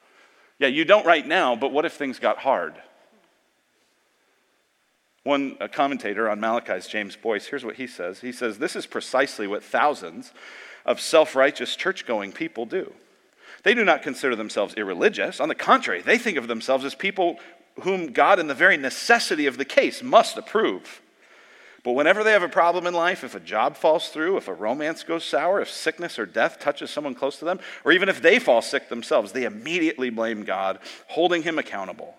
Yeah, 0.58 0.68
you 0.68 0.84
don't 0.84 1.06
right 1.06 1.26
now, 1.26 1.56
but 1.56 1.72
what 1.72 1.84
if 1.84 1.94
things 1.94 2.18
got 2.18 2.38
hard? 2.38 2.74
One 5.24 5.56
commentator 5.72 6.28
on 6.28 6.38
Malachi's 6.38 6.86
James 6.86 7.16
Boice, 7.16 7.46
here's 7.46 7.64
what 7.64 7.76
he 7.76 7.86
says. 7.86 8.20
He 8.20 8.30
says, 8.30 8.58
This 8.58 8.76
is 8.76 8.86
precisely 8.86 9.46
what 9.46 9.64
thousands 9.64 10.32
of 10.84 11.00
self 11.00 11.34
righteous 11.34 11.76
church 11.76 12.06
going 12.06 12.32
people 12.32 12.66
do. 12.66 12.92
They 13.62 13.74
do 13.74 13.84
not 13.84 14.02
consider 14.02 14.36
themselves 14.36 14.74
irreligious. 14.74 15.40
On 15.40 15.48
the 15.48 15.54
contrary, 15.54 16.02
they 16.02 16.18
think 16.18 16.36
of 16.36 16.48
themselves 16.48 16.84
as 16.84 16.94
people 16.94 17.38
whom 17.80 18.12
God, 18.12 18.38
in 18.38 18.46
the 18.46 18.54
very 18.54 18.76
necessity 18.76 19.46
of 19.46 19.56
the 19.56 19.64
case, 19.64 20.02
must 20.02 20.36
approve. 20.36 21.00
But 21.82 21.92
whenever 21.92 22.24
they 22.24 22.32
have 22.32 22.42
a 22.42 22.48
problem 22.48 22.86
in 22.86 22.94
life, 22.94 23.24
if 23.24 23.34
a 23.34 23.40
job 23.40 23.76
falls 23.76 24.08
through, 24.08 24.38
if 24.38 24.48
a 24.48 24.54
romance 24.54 25.02
goes 25.02 25.24
sour, 25.24 25.60
if 25.60 25.70
sickness 25.70 26.18
or 26.18 26.24
death 26.24 26.58
touches 26.58 26.90
someone 26.90 27.14
close 27.14 27.38
to 27.38 27.44
them, 27.44 27.60
or 27.84 27.92
even 27.92 28.08
if 28.08 28.22
they 28.22 28.38
fall 28.38 28.62
sick 28.62 28.88
themselves, 28.88 29.32
they 29.32 29.44
immediately 29.44 30.08
blame 30.08 30.44
God, 30.44 30.78
holding 31.08 31.42
him 31.42 31.58
accountable. 31.58 32.16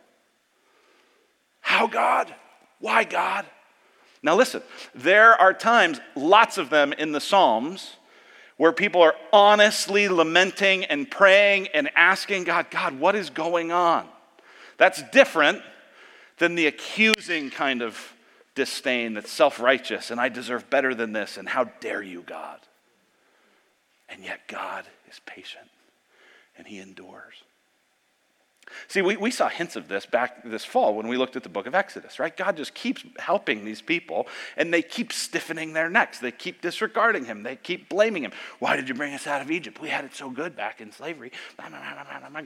How, 1.62 1.88
God? 1.88 2.34
Why, 2.79 3.05
God? 3.05 3.45
Now, 4.22 4.36
listen, 4.36 4.62
there 4.93 5.34
are 5.34 5.53
times, 5.53 6.00
lots 6.15 6.60
of 6.60 6.69
them 6.69 6.93
in 6.93 7.12
the 7.12 7.22
Psalms, 7.22 7.95
where 8.57 8.71
people 8.71 9.01
are 9.01 9.15
honestly 9.33 10.07
lamenting 10.07 10.85
and 10.85 11.09
praying 11.09 11.67
and 11.74 11.89
asking 11.95 12.45
God, 12.45 12.67
God, 12.71 13.00
what 13.00 13.15
is 13.15 13.29
going 13.29 13.71
on? 13.71 14.07
That's 14.77 15.01
different 15.12 15.62
than 16.38 16.55
the 16.55 16.67
accusing 16.67 17.50
kind 17.50 17.81
of 17.81 18.13
disdain 18.55 19.13
that's 19.13 19.31
self 19.31 19.59
righteous 19.59 20.12
and 20.12 20.19
I 20.19 20.29
deserve 20.29 20.69
better 20.69 20.95
than 20.95 21.12
this 21.12 21.38
and 21.38 21.47
how 21.47 21.65
dare 21.81 22.01
you, 22.01 22.21
God? 22.21 22.59
And 24.07 24.24
yet, 24.24 24.47
God 24.47 24.85
is 25.09 25.19
patient 25.25 25.69
and 26.57 26.67
He 26.67 26.79
endures. 26.79 27.43
See, 28.88 29.01
we, 29.01 29.17
we 29.17 29.32
saw 29.32 29.50
hints 29.50 29.75
of 29.75 29.88
this 29.88 30.05
back 30.05 30.44
this 30.44 30.65
fall 30.65 30.96
when 30.96 31.08
we 31.08 31.17
looked 31.17 31.36
at 31.36 31.44
the 31.44 31.50
book 31.50 31.67
of 31.67 31.75
Exodus, 31.75 32.20
right? 32.20 32.36
God 32.36 32.58
just 32.58 32.74
keeps 32.74 33.03
helping 33.17 33.65
these 33.65 33.82
people, 33.82 34.27
and 34.58 34.74
they 34.74 34.82
keep 34.82 35.12
stiffening 35.12 35.74
their 35.74 35.89
necks. 35.89 36.20
They 36.20 36.32
keep 36.32 36.62
disregarding 36.62 37.25
him. 37.25 37.44
They 37.44 37.55
keep 37.55 37.89
blaming 37.89 38.24
him. 38.24 38.32
Why 38.60 38.75
did 38.75 38.88
you 38.89 38.96
bring 38.96 39.13
us 39.13 39.27
out 39.27 39.41
of 39.41 39.51
Egypt? 39.51 39.82
We 39.82 39.89
had 39.89 40.05
it 40.05 40.15
so 40.15 40.29
good 40.29 40.55
back 40.55 40.82
in 40.82 40.91
slavery. 40.91 41.32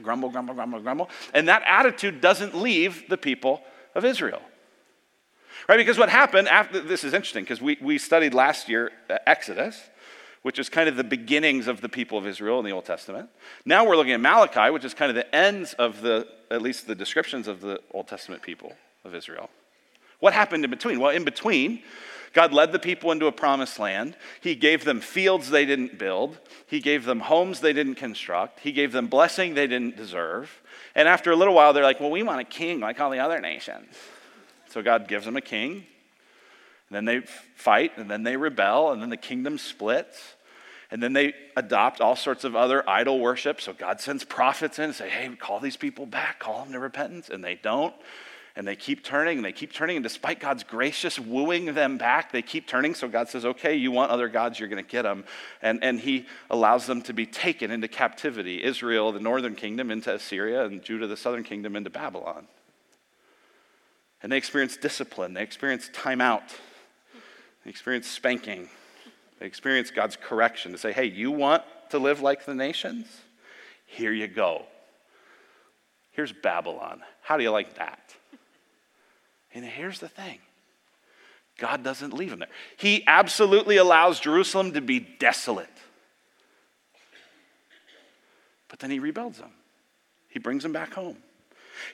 Grumble, 0.02 0.30
grumble, 0.30 0.54
grumble, 0.54 0.80
grumble. 0.80 1.10
And 1.34 1.48
that 1.48 1.62
attitude 1.66 2.20
doesn't 2.20 2.54
leave 2.54 3.08
the 3.08 3.16
people 3.16 3.62
of 3.94 4.04
Israel. 4.04 4.42
Right? 5.68 5.76
Because 5.76 5.98
what 5.98 6.08
happened 6.08 6.48
after 6.48 6.80
this 6.80 7.04
is 7.04 7.14
interesting 7.14 7.44
because 7.44 7.60
we, 7.60 7.76
we 7.80 7.98
studied 7.98 8.34
last 8.34 8.68
year 8.68 8.90
uh, 9.08 9.18
Exodus 9.26 9.80
which 10.42 10.58
is 10.58 10.68
kind 10.68 10.88
of 10.88 10.96
the 10.96 11.04
beginnings 11.04 11.66
of 11.66 11.80
the 11.80 11.88
people 11.88 12.16
of 12.16 12.26
Israel 12.26 12.58
in 12.58 12.64
the 12.64 12.72
Old 12.72 12.84
Testament. 12.84 13.28
Now 13.64 13.86
we're 13.86 13.96
looking 13.96 14.12
at 14.12 14.20
Malachi, 14.20 14.70
which 14.70 14.84
is 14.84 14.94
kind 14.94 15.10
of 15.10 15.16
the 15.16 15.34
ends 15.34 15.74
of 15.74 16.00
the, 16.00 16.26
at 16.50 16.62
least 16.62 16.86
the 16.86 16.94
descriptions 16.94 17.46
of 17.46 17.60
the 17.60 17.80
Old 17.92 18.08
Testament 18.08 18.42
people 18.42 18.72
of 19.04 19.14
Israel. 19.14 19.50
What 20.18 20.32
happened 20.32 20.64
in 20.64 20.70
between? 20.70 21.00
Well, 21.00 21.10
in 21.10 21.24
between, 21.24 21.82
God 22.32 22.52
led 22.52 22.72
the 22.72 22.78
people 22.78 23.10
into 23.10 23.26
a 23.26 23.32
promised 23.32 23.78
land. 23.78 24.16
He 24.40 24.54
gave 24.54 24.84
them 24.84 25.00
fields 25.00 25.50
they 25.50 25.66
didn't 25.66 25.98
build. 25.98 26.38
He 26.66 26.80
gave 26.80 27.04
them 27.04 27.20
homes 27.20 27.60
they 27.60 27.72
didn't 27.72 27.96
construct. 27.96 28.60
He 28.60 28.72
gave 28.72 28.92
them 28.92 29.08
blessing 29.08 29.54
they 29.54 29.66
didn't 29.66 29.96
deserve. 29.96 30.62
And 30.94 31.08
after 31.08 31.30
a 31.32 31.36
little 31.36 31.54
while, 31.54 31.72
they're 31.72 31.82
like, 31.82 32.00
well, 32.00 32.10
we 32.10 32.22
want 32.22 32.40
a 32.40 32.44
king 32.44 32.80
like 32.80 33.00
all 33.00 33.10
the 33.10 33.18
other 33.18 33.40
nations. 33.40 33.94
So 34.70 34.82
God 34.82 35.08
gives 35.08 35.24
them 35.24 35.36
a 35.36 35.40
king. 35.40 35.86
And 36.90 36.96
then 36.96 37.04
they 37.04 37.26
fight, 37.54 37.92
and 37.96 38.10
then 38.10 38.24
they 38.24 38.36
rebel, 38.36 38.90
and 38.90 39.00
then 39.00 39.10
the 39.10 39.16
kingdom 39.16 39.58
splits. 39.58 40.34
And 40.90 41.00
then 41.00 41.12
they 41.12 41.34
adopt 41.56 42.00
all 42.00 42.16
sorts 42.16 42.42
of 42.42 42.56
other 42.56 42.88
idol 42.88 43.20
worship. 43.20 43.60
So 43.60 43.72
God 43.72 44.00
sends 44.00 44.24
prophets 44.24 44.78
in 44.78 44.86
and 44.86 44.94
say, 44.94 45.08
hey, 45.08 45.28
call 45.36 45.60
these 45.60 45.76
people 45.76 46.04
back, 46.04 46.40
call 46.40 46.64
them 46.64 46.72
to 46.72 46.80
repentance. 46.80 47.28
And 47.28 47.44
they 47.44 47.54
don't. 47.54 47.94
And 48.56 48.66
they 48.66 48.74
keep 48.74 49.04
turning 49.04 49.38
and 49.38 49.44
they 49.44 49.52
keep 49.52 49.72
turning. 49.72 49.96
And 49.96 50.02
despite 50.02 50.40
God's 50.40 50.64
gracious 50.64 51.16
wooing 51.16 51.74
them 51.74 51.96
back, 51.96 52.32
they 52.32 52.42
keep 52.42 52.66
turning. 52.66 52.96
So 52.96 53.06
God 53.06 53.28
says, 53.28 53.46
okay, 53.46 53.76
you 53.76 53.92
want 53.92 54.10
other 54.10 54.28
gods, 54.28 54.58
you're 54.58 54.68
going 54.68 54.84
to 54.84 54.90
get 54.90 55.02
them. 55.02 55.24
And, 55.62 55.82
and 55.84 56.00
He 56.00 56.26
allows 56.50 56.86
them 56.86 57.02
to 57.02 57.12
be 57.12 57.24
taken 57.24 57.70
into 57.70 57.86
captivity 57.86 58.62
Israel, 58.62 59.12
the 59.12 59.20
northern 59.20 59.54
kingdom, 59.54 59.92
into 59.92 60.12
Assyria, 60.12 60.64
and 60.64 60.82
Judah, 60.82 61.06
the 61.06 61.16
southern 61.16 61.44
kingdom, 61.44 61.76
into 61.76 61.90
Babylon. 61.90 62.48
And 64.22 64.32
they 64.32 64.36
experience 64.36 64.76
discipline, 64.76 65.34
they 65.34 65.42
experience 65.42 65.88
time 65.92 66.20
out, 66.20 66.42
they 67.64 67.70
experience 67.70 68.06
spanking, 68.06 68.68
they 69.38 69.46
experience 69.46 69.90
God's 69.90 70.16
correction 70.16 70.72
to 70.72 70.78
say, 70.78 70.92
hey, 70.92 71.06
you 71.06 71.30
want 71.30 71.62
to 71.90 71.98
live 71.98 72.20
like 72.20 72.44
the 72.44 72.54
nations? 72.54 73.06
Here 73.86 74.12
you 74.12 74.28
go. 74.28 74.64
Here's 76.12 76.32
Babylon. 76.32 77.02
How 77.22 77.36
do 77.36 77.42
you 77.42 77.50
like 77.50 77.74
that? 77.74 78.14
And 79.52 79.64
here's 79.64 79.98
the 79.98 80.08
thing 80.08 80.38
God 81.58 81.82
doesn't 81.82 82.14
leave 82.14 82.30
them 82.30 82.40
there. 82.40 82.48
He 82.76 83.04
absolutely 83.06 83.76
allows 83.76 84.20
Jerusalem 84.20 84.72
to 84.72 84.80
be 84.80 85.00
desolate. 85.00 85.68
But 88.68 88.78
then 88.78 88.90
he 88.90 88.98
rebuilds 88.98 89.38
them, 89.38 89.52
he 90.28 90.38
brings 90.38 90.62
them 90.62 90.72
back 90.72 90.94
home. 90.94 91.18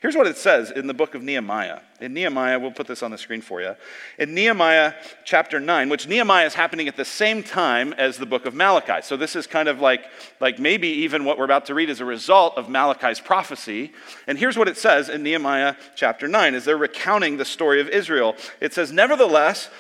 Here's 0.03 0.17
what 0.17 0.27
it 0.27 0.37
says 0.37 0.71
in 0.71 0.87
the 0.87 0.95
book 0.95 1.15
of 1.15 1.23
Nehemiah. 1.23 1.81
In 2.01 2.13
Nehemiah, 2.15 2.59
we'll 2.59 2.73
put 2.73 2.87
this 2.87 3.03
on 3.03 3.11
the 3.11 3.19
screen 3.19 3.41
for 3.41 3.61
you. 3.61 3.75
In 4.19 4.35
Nehemiah 4.35 4.95
chapter 5.25 5.59
9, 5.59 5.89
which 5.89 6.07
Nehemiah 6.07 6.47
is 6.47 6.55
happening 6.55 6.89
at 6.89 6.97
the 6.97 7.05
same 7.05 7.43
time 7.43 7.93
as 7.95 8.19
the 8.19 8.27
book 8.27 8.47
of 8.47 8.55
Malachi. 8.55 9.03
So 9.03 9.17
this 9.17 9.35
is 9.35 9.47
kind 9.47 9.69
of 9.69 9.81
like, 9.81 10.05
like 10.41 10.59
maybe 10.59 10.89
even 10.89 11.25
what 11.25 11.39
we're 11.39 11.45
about 11.45 11.67
to 11.67 11.75
read 11.75 11.91
is 11.91 12.01
a 12.01 12.05
result 12.05 12.57
of 12.59 12.69
Malachi's 12.69 13.21
prophecy. 13.21 13.93
And 14.27 14.39
here's 14.39 14.59
what 14.59 14.69
it 14.69 14.77
says 14.77 15.09
in 15.09 15.23
Nehemiah 15.23 15.75
chapter 15.95 16.29
9 16.29 16.55
as 16.55 16.65
they're 16.65 16.77
recounting 16.77 17.37
the 17.37 17.45
story 17.45 17.81
of 17.81 17.89
Israel. 17.89 18.37
It 18.61 18.75
says, 18.75 18.93
Nevertheless, 18.93 19.71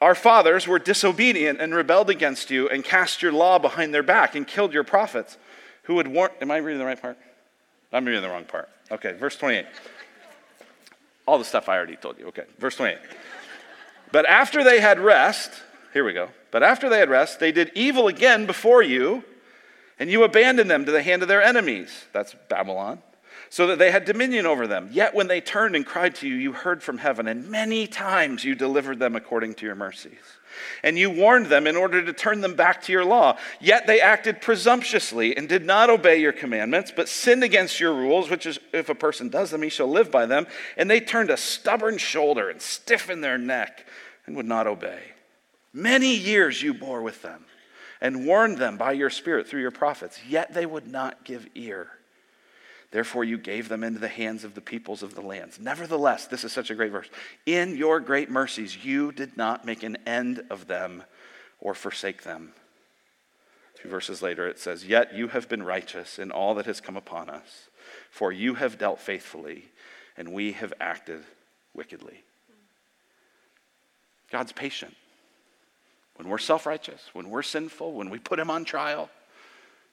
our 0.00 0.14
fathers 0.14 0.66
were 0.66 0.78
disobedient 0.78 1.60
and 1.60 1.74
rebelled 1.74 2.10
against 2.10 2.50
you 2.50 2.68
and 2.68 2.84
cast 2.84 3.22
your 3.22 3.32
law 3.32 3.58
behind 3.58 3.94
their 3.94 4.02
back 4.02 4.34
and 4.34 4.46
killed 4.46 4.72
your 4.72 4.84
prophets 4.84 5.38
who 5.84 5.98
had 5.98 6.08
warned. 6.08 6.34
Am 6.40 6.50
I 6.50 6.58
reading 6.58 6.78
the 6.78 6.86
right 6.86 7.00
part? 7.00 7.18
I'm 7.96 8.04
reading 8.04 8.20
the 8.20 8.28
wrong 8.28 8.44
part. 8.44 8.68
Okay, 8.92 9.12
verse 9.14 9.36
28. 9.36 9.64
All 11.26 11.38
the 11.38 11.46
stuff 11.46 11.70
I 11.70 11.76
already 11.76 11.96
told 11.96 12.18
you. 12.18 12.26
Okay, 12.26 12.44
verse 12.58 12.76
28. 12.76 12.98
But 14.12 14.26
after 14.26 14.62
they 14.62 14.80
had 14.80 15.00
rest, 15.00 15.50
here 15.94 16.04
we 16.04 16.12
go. 16.12 16.28
But 16.50 16.62
after 16.62 16.90
they 16.90 16.98
had 16.98 17.08
rest, 17.08 17.40
they 17.40 17.52
did 17.52 17.72
evil 17.74 18.06
again 18.06 18.44
before 18.44 18.82
you, 18.82 19.24
and 19.98 20.10
you 20.10 20.24
abandoned 20.24 20.70
them 20.70 20.84
to 20.84 20.92
the 20.92 21.02
hand 21.02 21.22
of 21.22 21.28
their 21.28 21.42
enemies. 21.42 22.04
That's 22.12 22.36
Babylon. 22.50 23.00
So 23.48 23.66
that 23.68 23.78
they 23.78 23.90
had 23.90 24.04
dominion 24.04 24.44
over 24.44 24.66
them. 24.66 24.90
Yet 24.92 25.14
when 25.14 25.28
they 25.28 25.40
turned 25.40 25.74
and 25.74 25.86
cried 25.86 26.16
to 26.16 26.28
you, 26.28 26.34
you 26.34 26.52
heard 26.52 26.82
from 26.82 26.98
heaven, 26.98 27.26
and 27.26 27.48
many 27.48 27.86
times 27.86 28.44
you 28.44 28.54
delivered 28.54 28.98
them 28.98 29.16
according 29.16 29.54
to 29.54 29.66
your 29.66 29.74
mercies. 29.74 30.18
And 30.82 30.98
you 30.98 31.10
warned 31.10 31.46
them 31.46 31.66
in 31.66 31.76
order 31.76 32.04
to 32.04 32.12
turn 32.12 32.40
them 32.40 32.54
back 32.54 32.82
to 32.82 32.92
your 32.92 33.04
law. 33.04 33.38
Yet 33.60 33.86
they 33.86 34.00
acted 34.00 34.40
presumptuously 34.40 35.36
and 35.36 35.48
did 35.48 35.64
not 35.64 35.90
obey 35.90 36.20
your 36.20 36.32
commandments, 36.32 36.92
but 36.94 37.08
sinned 37.08 37.42
against 37.44 37.80
your 37.80 37.94
rules, 37.94 38.30
which 38.30 38.46
is, 38.46 38.58
if 38.72 38.88
a 38.88 38.94
person 38.94 39.28
does 39.28 39.50
them, 39.50 39.62
he 39.62 39.68
shall 39.68 39.88
live 39.88 40.10
by 40.10 40.26
them. 40.26 40.46
And 40.76 40.90
they 40.90 41.00
turned 41.00 41.30
a 41.30 41.36
stubborn 41.36 41.98
shoulder 41.98 42.48
and 42.50 42.60
stiffened 42.60 43.24
their 43.24 43.38
neck 43.38 43.86
and 44.26 44.36
would 44.36 44.46
not 44.46 44.66
obey. 44.66 45.00
Many 45.72 46.14
years 46.14 46.62
you 46.62 46.72
bore 46.74 47.02
with 47.02 47.22
them 47.22 47.44
and 48.00 48.26
warned 48.26 48.58
them 48.58 48.76
by 48.76 48.92
your 48.92 49.10
Spirit 49.10 49.48
through 49.48 49.60
your 49.60 49.70
prophets, 49.70 50.20
yet 50.26 50.54
they 50.54 50.66
would 50.66 50.86
not 50.86 51.24
give 51.24 51.48
ear. 51.54 51.90
Therefore, 52.90 53.24
you 53.24 53.36
gave 53.36 53.68
them 53.68 53.82
into 53.82 53.98
the 53.98 54.08
hands 54.08 54.44
of 54.44 54.54
the 54.54 54.60
peoples 54.60 55.02
of 55.02 55.14
the 55.14 55.20
lands. 55.20 55.58
Nevertheless, 55.58 56.26
this 56.26 56.44
is 56.44 56.52
such 56.52 56.70
a 56.70 56.74
great 56.74 56.92
verse. 56.92 57.08
In 57.44 57.76
your 57.76 58.00
great 58.00 58.30
mercies, 58.30 58.84
you 58.84 59.12
did 59.12 59.36
not 59.36 59.64
make 59.64 59.82
an 59.82 59.98
end 60.06 60.44
of 60.50 60.66
them 60.66 61.02
or 61.60 61.74
forsake 61.74 62.22
them. 62.22 62.52
Two 63.74 63.88
verses 63.88 64.22
later, 64.22 64.46
it 64.46 64.58
says, 64.58 64.86
Yet 64.86 65.14
you 65.14 65.28
have 65.28 65.48
been 65.48 65.62
righteous 65.62 66.18
in 66.18 66.30
all 66.30 66.54
that 66.54 66.66
has 66.66 66.80
come 66.80 66.96
upon 66.96 67.28
us, 67.28 67.68
for 68.10 68.32
you 68.32 68.54
have 68.54 68.78
dealt 68.78 69.00
faithfully, 69.00 69.66
and 70.16 70.32
we 70.32 70.52
have 70.52 70.72
acted 70.80 71.22
wickedly. 71.74 72.24
God's 74.30 74.52
patient. 74.52 74.94
When 76.16 76.28
we're 76.28 76.38
self 76.38 76.66
righteous, 76.66 77.10
when 77.12 77.28
we're 77.28 77.42
sinful, 77.42 77.92
when 77.92 78.10
we 78.10 78.18
put 78.18 78.38
him 78.38 78.50
on 78.50 78.64
trial, 78.64 79.10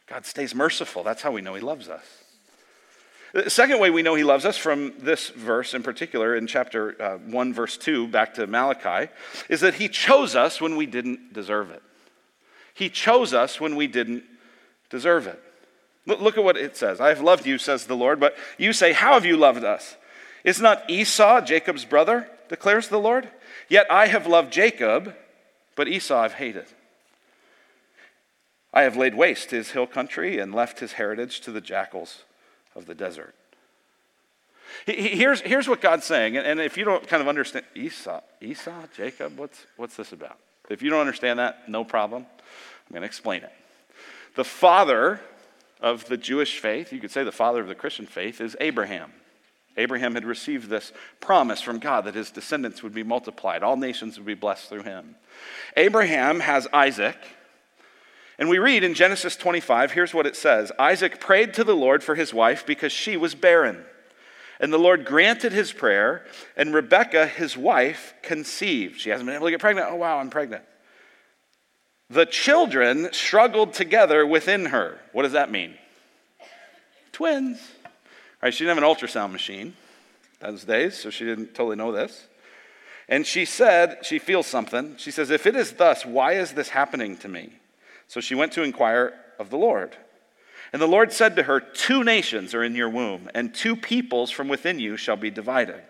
God 0.08 0.26
stays 0.26 0.56
merciful. 0.56 1.04
That's 1.04 1.22
how 1.22 1.32
we 1.32 1.42
know 1.42 1.54
he 1.54 1.62
loves 1.62 1.90
us. 1.90 2.23
The 3.34 3.50
second 3.50 3.80
way 3.80 3.90
we 3.90 4.04
know 4.04 4.14
he 4.14 4.24
loves 4.24 4.46
us 4.46 4.58
from 4.58 4.94
this 5.00 5.30
verse 5.30 5.74
in 5.74 5.82
particular, 5.82 6.36
in 6.36 6.46
chapter 6.46 7.02
uh, 7.02 7.18
1, 7.18 7.52
verse 7.52 7.78
2, 7.78 8.08
back 8.08 8.36
to 8.36 8.46
Malachi, 8.46 9.12
is 9.50 9.62
that 9.62 9.74
he 9.74 9.88
chose 9.90 10.36
us 10.36 10.62
when 10.62 10.76
we 10.76 10.86
didn't 10.86 11.34
deserve 11.34 11.72
it. 11.72 11.82
He 12.76 12.90
chose 12.90 13.34
us 13.34 13.60
when 13.60 13.76
we 13.76 13.88
didn't 13.88 14.24
deserve 14.92 15.26
it. 15.26 15.42
Look 16.06 16.38
at 16.38 16.44
what 16.44 16.58
it 16.58 16.78
says. 16.78 17.02
I 17.02 17.10
have 17.10 17.22
loved 17.22 17.48
you, 17.48 17.58
says 17.58 17.88
the 17.88 17.96
Lord, 17.96 18.20
but 18.20 18.36
you 18.60 18.72
say, 18.72 18.94
How 18.94 19.14
have 19.14 19.26
you 19.26 19.36
loved 19.36 19.64
us? 19.64 19.96
Is 20.44 20.62
not 20.62 20.88
Esau 20.88 21.42
Jacob's 21.42 21.86
brother, 21.86 22.30
declares 22.50 22.90
the 22.90 23.00
Lord? 23.00 23.30
Yet 23.68 23.88
I 23.90 24.08
have 24.08 24.28
loved 24.28 24.54
Jacob, 24.54 25.16
but 25.76 25.88
Esau 25.88 26.20
I've 26.20 26.34
hated. 26.34 26.68
I 28.72 28.84
have 28.84 28.98
laid 28.98 29.16
waste 29.16 29.50
his 29.50 29.72
hill 29.72 29.88
country 29.88 30.38
and 30.38 30.54
left 30.54 30.80
his 30.80 30.94
heritage 30.94 31.42
to 31.42 31.52
the 31.52 31.62
jackals 31.62 32.26
of 32.76 32.86
the 32.86 32.96
desert. 32.96 33.36
Here's, 34.86 35.40
here's 35.42 35.68
what 35.68 35.82
God's 35.82 36.06
saying, 36.06 36.36
and 36.36 36.60
if 36.60 36.78
you 36.78 36.84
don't 36.84 37.08
kind 37.08 37.22
of 37.22 37.28
understand 37.28 37.66
Esau, 37.76 38.22
Esau, 38.42 38.84
Jacob, 38.96 39.38
what's, 39.38 39.66
what's 39.78 39.96
this 39.96 40.12
about? 40.12 40.38
If 40.70 40.82
you 40.82 40.90
don't 40.90 41.00
understand 41.00 41.40
that, 41.40 41.70
no 41.70 41.84
problem. 41.84 42.26
I'm 42.26 42.92
going 42.92 43.02
to 43.02 43.08
explain 43.08 43.44
it. 43.44 43.52
The 44.36 44.44
father 44.44 45.22
of 45.80 46.06
the 46.06 46.18
Jewish 46.18 46.60
faith, 46.60 46.92
you 46.92 47.00
could 47.00 47.12
say 47.12 47.24
the 47.24 47.32
father 47.32 47.62
of 47.62 47.68
the 47.68 47.76
Christian 47.76 48.08
faith, 48.08 48.42
is 48.42 48.58
Abraham. 48.60 49.12
Abraham 49.78 50.16
had 50.16 50.26
received 50.26 50.70
this 50.70 50.92
promise 51.20 51.62
from 51.62 51.80
God 51.80 52.06
that 52.06 52.16
his 52.16 52.32
descendants 52.32 52.84
would 52.84 52.94
be 52.94 53.04
multiplied, 53.04 53.64
all 53.64 53.78
nations 53.78 54.18
would 54.18 54.26
be 54.26 54.34
blessed 54.34 54.70
through 54.70 54.84
him. 54.84 55.16
Abraham 55.78 56.40
has 56.40 56.68
Isaac, 56.74 57.18
and 58.40 58.50
we 58.50 58.58
read 58.58 58.84
in 58.84 58.94
Genesis 58.94 59.36
25, 59.36 59.92
here's 59.92 60.14
what 60.14 60.26
it 60.26 60.36
says 60.36 60.72
Isaac 60.80 61.20
prayed 61.20 61.54
to 61.56 61.64
the 61.64 61.76
Lord 61.76 62.04
for 62.04 62.16
his 62.16 62.34
wife 62.34 62.66
because 62.66 62.92
she 62.92 63.18
was 63.18 63.36
barren. 63.36 63.86
And 64.60 64.72
the 64.72 64.80
Lord 64.80 65.06
granted 65.06 65.52
his 65.52 65.74
prayer, 65.74 66.26
and 66.56 66.74
Rebekah, 66.74 67.28
his 67.28 67.58
wife, 67.58 68.14
conceived. 68.22 69.00
She 69.00 69.10
hasn't 69.10 69.26
been 69.26 69.36
able 69.36 69.48
to 69.48 69.52
get 69.52 69.60
pregnant. 69.60 69.88
Oh, 69.90 69.96
wow, 69.96 70.20
I'm 70.20 70.30
pregnant. 70.30 70.64
The 72.10 72.26
children 72.26 73.10
struggled 73.12 73.74
together 73.74 74.26
within 74.26 74.68
her. 74.68 75.00
What 75.12 75.24
does 75.24 75.32
that 75.34 75.52
mean? 75.52 75.74
Twins. 77.12 77.60
Right? 78.42 78.54
She 78.54 78.64
didn't 78.64 78.80
have 78.80 78.84
an 78.84 78.96
ultrasound 78.96 79.32
machine 79.32 79.74
those 80.40 80.64
days, 80.64 80.96
so 80.98 81.10
she 81.10 81.26
didn't 81.26 81.56
totally 81.56 81.76
know 81.76 81.92
this. 81.92 82.28
And 83.10 83.26
she 83.26 83.46
said, 83.46 84.00
she 84.04 84.20
feels 84.20 84.48
something. 84.48 84.96
She 84.98 85.12
says, 85.12 85.30
If 85.30 85.46
it 85.46 85.56
is 85.56 85.74
thus, 85.74 86.06
why 86.06 86.34
is 86.34 86.54
this 86.54 86.70
happening 86.70 87.18
to 87.18 87.28
me? 87.28 87.54
So 88.08 88.20
she 88.20 88.36
went 88.36 88.52
to 88.54 88.64
inquire 88.64 89.14
of 89.40 89.50
the 89.50 89.58
Lord. 89.58 89.96
And 90.72 90.82
the 90.82 90.88
Lord 90.88 91.14
said 91.14 91.36
to 91.36 91.44
her, 91.44 91.60
Two 91.60 92.04
nations 92.04 92.54
are 92.54 92.64
in 92.64 92.76
your 92.76 92.90
womb, 92.90 93.30
and 93.36 93.54
two 93.54 93.76
peoples 93.76 94.32
from 94.32 94.48
within 94.48 94.80
you 94.80 94.98
shall 94.98 95.16
be 95.16 95.30
divided. 95.30 95.82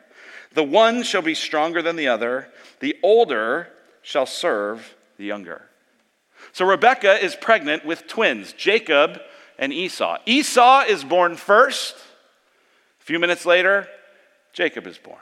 The 0.54 0.63
one 0.63 1.04
shall 1.04 1.21
be 1.21 1.36
stronger 1.36 1.82
than 1.82 1.95
the 1.95 2.08
other, 2.08 2.49
the 2.80 2.97
older 3.02 3.69
shall 4.02 4.26
serve 4.26 4.95
the 5.17 5.26
younger. 5.26 5.63
So 6.52 6.65
Rebekah 6.65 7.23
is 7.23 7.36
pregnant 7.36 7.86
with 7.86 8.08
twins, 8.08 8.54
Jacob 8.54 9.19
and 9.58 9.71
Esau. 9.71 10.17
Esau 10.26 10.82
is 10.82 11.04
born 11.04 11.38
first. 11.38 11.95
A 13.02 13.04
few 13.04 13.19
minutes 13.19 13.45
later, 13.45 13.88
Jacob 14.52 14.86
is 14.86 14.97
born. 14.97 15.17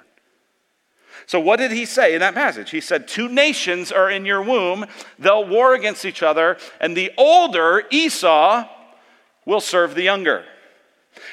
So, 1.31 1.39
what 1.39 1.59
did 1.59 1.71
he 1.71 1.85
say 1.85 2.13
in 2.13 2.19
that 2.19 2.33
passage? 2.33 2.71
He 2.71 2.81
said, 2.81 3.07
Two 3.07 3.29
nations 3.29 3.89
are 3.89 4.11
in 4.11 4.25
your 4.25 4.41
womb, 4.41 4.85
they'll 5.17 5.47
war 5.47 5.73
against 5.73 6.03
each 6.03 6.21
other, 6.21 6.57
and 6.81 6.93
the 6.93 7.09
older, 7.17 7.83
Esau, 7.89 8.67
will 9.45 9.61
serve 9.61 9.95
the 9.95 10.01
younger. 10.01 10.43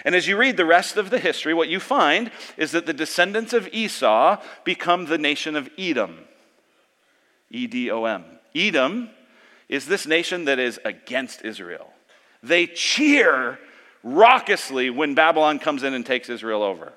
And 0.04 0.14
as 0.14 0.28
you 0.28 0.36
read 0.36 0.56
the 0.56 0.64
rest 0.64 0.98
of 0.98 1.10
the 1.10 1.18
history, 1.18 1.52
what 1.52 1.68
you 1.68 1.80
find 1.80 2.30
is 2.56 2.70
that 2.70 2.86
the 2.86 2.92
descendants 2.92 3.52
of 3.52 3.68
Esau 3.72 4.40
become 4.62 5.06
the 5.06 5.18
nation 5.18 5.56
of 5.56 5.68
Edom. 5.76 6.20
E 7.50 7.66
D 7.66 7.90
O 7.90 8.04
M. 8.04 8.24
Edom 8.54 9.10
is 9.68 9.86
this 9.86 10.06
nation 10.06 10.44
that 10.44 10.60
is 10.60 10.78
against 10.84 11.42
Israel. 11.42 11.90
They 12.40 12.68
cheer 12.68 13.58
raucously 14.04 14.90
when 14.90 15.16
Babylon 15.16 15.58
comes 15.58 15.82
in 15.82 15.92
and 15.92 16.06
takes 16.06 16.28
Israel 16.28 16.62
over. 16.62 16.92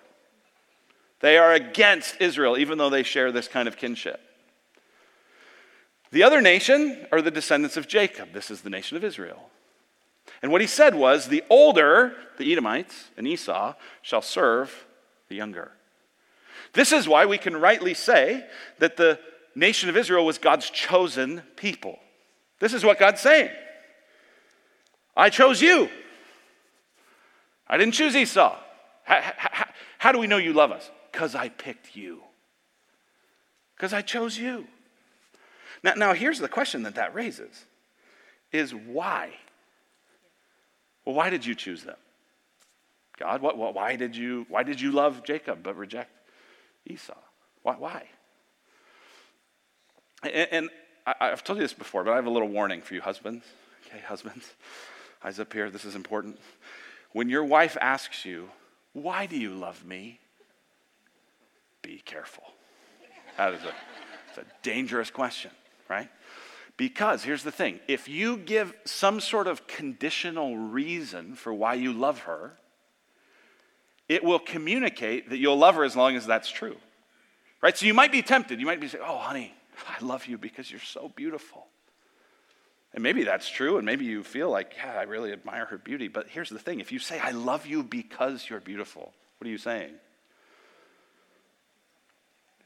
They 1.21 1.38
are 1.38 1.53
against 1.53 2.19
Israel, 2.19 2.57
even 2.57 2.77
though 2.77 2.89
they 2.89 3.03
share 3.03 3.31
this 3.31 3.47
kind 3.47 3.67
of 3.67 3.77
kinship. 3.77 4.19
The 6.12 6.23
other 6.23 6.41
nation 6.41 7.07
are 7.12 7.21
the 7.21 7.31
descendants 7.31 7.77
of 7.77 7.88
Jacob. 7.88 8.34
This 8.34 8.51
is 8.51 8.62
the 8.62 8.69
nation 8.69 8.97
of 8.97 9.03
Israel. 9.03 9.49
And 10.41 10.51
what 10.51 10.62
he 10.62 10.67
said 10.67 10.95
was 10.95 11.27
the 11.27 11.43
older, 11.49 12.13
the 12.38 12.51
Edomites 12.51 13.10
and 13.17 13.27
Esau, 13.27 13.75
shall 14.01 14.21
serve 14.21 14.88
the 15.29 15.36
younger. 15.36 15.71
This 16.73 16.91
is 16.91 17.07
why 17.07 17.25
we 17.25 17.38
can 17.38 17.55
rightly 17.55 17.93
say 17.93 18.45
that 18.79 18.97
the 18.97 19.19
nation 19.55 19.89
of 19.89 19.97
Israel 19.97 20.25
was 20.25 20.38
God's 20.38 20.69
chosen 20.69 21.43
people. 21.55 21.99
This 22.60 22.73
is 22.73 22.84
what 22.84 22.99
God's 22.99 23.21
saying 23.21 23.49
I 25.15 25.29
chose 25.29 25.62
you. 25.62 25.89
I 27.67 27.77
didn't 27.77 27.93
choose 27.93 28.15
Esau. 28.15 28.57
How, 29.03 29.21
how, 29.21 29.65
how 29.97 30.12
do 30.12 30.19
we 30.19 30.27
know 30.27 30.38
you 30.38 30.53
love 30.53 30.71
us? 30.71 30.89
Because 31.12 31.36
I 31.36 31.50
picked 31.50 31.95
you. 31.95 32.21
Because 33.76 33.93
I 33.93 34.02
chose 34.02 34.38
you. 34.38 34.67
Now, 35.84 35.93
now, 35.95 36.13
here's 36.13 36.39
the 36.39 36.47
question 36.47 36.84
that 36.84 36.95
that 36.95 37.13
raises 37.15 37.65
is 38.52 38.74
why? 38.74 39.32
Well, 41.06 41.15
why 41.15 41.30
did 41.30 41.45
you 41.45 41.56
choose 41.56 41.84
them? 41.84 41.97
God, 43.17 43.41
what, 43.41 43.58
what, 43.58 43.74
why, 43.74 43.95
did 43.95 44.15
you, 44.15 44.45
why 44.50 44.63
did 44.63 44.80
you 44.80 44.91
love 44.91 45.24
Jacob 45.24 45.63
but 45.63 45.76
reject 45.78 46.12
Esau? 46.86 47.17
Why? 47.63 47.76
why? 47.78 48.04
And, 50.24 50.47
and 50.52 50.69
I, 51.06 51.28
have 51.28 51.43
told 51.43 51.58
you 51.58 51.63
this 51.63 51.74
before, 51.74 52.04
but 52.04 52.12
I 52.12 52.15
have 52.15 52.26
a 52.26 52.32
little 52.32 52.47
warning 52.47 52.82
for 52.82 52.93
you 52.93 53.02
husbands. 53.02 53.45
Okay, 53.88 54.00
husbands, 54.06 54.54
eyes 55.24 55.39
up 55.39 55.52
here, 55.54 55.69
this 55.69 55.86
is 55.86 55.95
important. 55.95 56.39
When 57.12 57.30
your 57.30 57.43
wife 57.43 57.78
asks 57.82 58.26
you, 58.26 58.50
Why 58.93 59.26
do 59.26 59.38
you 59.38 59.52
love 59.54 59.86
me? 59.86 60.19
Be 61.82 62.02
careful. 62.06 62.44
That 63.38 63.54
is 63.54 63.62
a, 63.63 64.41
a 64.41 64.44
dangerous 64.62 65.10
question, 65.10 65.52
right? 65.89 66.10
Because 66.78 67.24
here's 67.24 67.44
the 67.44 67.52
thing 67.52 67.80
if 67.88 68.08
you 68.08 68.38
give 68.38 68.74
some 68.86 69.20
sort 69.20 69.48
of 69.48 69.67
conditional 69.67 70.58
reason 70.58 71.36
for 71.36 71.54
why 71.54 71.76
you 71.76 71.94
love 71.94 72.22
her, 72.22 72.54
it 74.10 74.24
will 74.24 74.39
communicate 74.39 75.30
that 75.30 75.38
you'll 75.38 75.58
love 75.58 75.76
her 75.76 75.84
as 75.84 75.96
long 75.96 76.15
as 76.15 76.26
that's 76.26 76.50
true. 76.50 76.76
Right? 77.62 77.78
So 77.78 77.86
you 77.86 77.94
might 77.94 78.12
be 78.12 78.24
tempted. 78.24 78.60
You 78.60 78.65
might 78.65 78.82
be 78.82 78.88
saying, 78.88 79.04
Oh, 79.08 79.20
honey, 79.20 79.54
I 79.88 80.04
love 80.04 80.26
you 80.26 80.38
because 80.38 80.70
you're 80.72 80.80
so 80.80 81.12
beautiful. 81.15 81.67
And 82.94 83.04
maybe 83.04 83.24
that's 83.24 83.48
true, 83.48 83.78
and 83.78 83.86
maybe 83.86 84.04
you 84.04 84.22
feel 84.22 84.50
like, 84.50 84.74
yeah, 84.76 85.00
I 85.00 85.04
really 85.04 85.32
admire 85.32 85.65
her 85.65 85.78
beauty. 85.78 86.10
But 86.10 86.28
here's 86.28 86.50
the 86.50 86.60
thing 86.60 86.82
if 86.82 86.91
you 86.91 87.00
say, 87.00 87.20
I 87.20 87.32
love 87.32 87.65
you 87.65 87.84
because 87.84 88.50
you're 88.50 88.60
beautiful, 88.60 89.13
what 89.38 89.48
are 89.48 89.50
you 89.50 89.58
saying? 89.58 89.94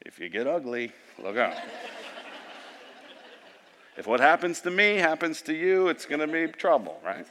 If 0.05 0.19
you 0.19 0.29
get 0.29 0.45
ugly, 0.45 0.91
look 1.21 1.35
out. 1.35 1.55
if 3.97 4.05
what 4.05 4.19
happens 4.19 4.61
to 4.61 4.71
me 4.71 4.97
happens 4.97 5.41
to 5.43 5.53
you, 5.53 5.87
it's 5.87 6.05
going 6.05 6.19
to 6.19 6.27
be 6.27 6.47
trouble, 6.51 7.01
right? 7.03 7.25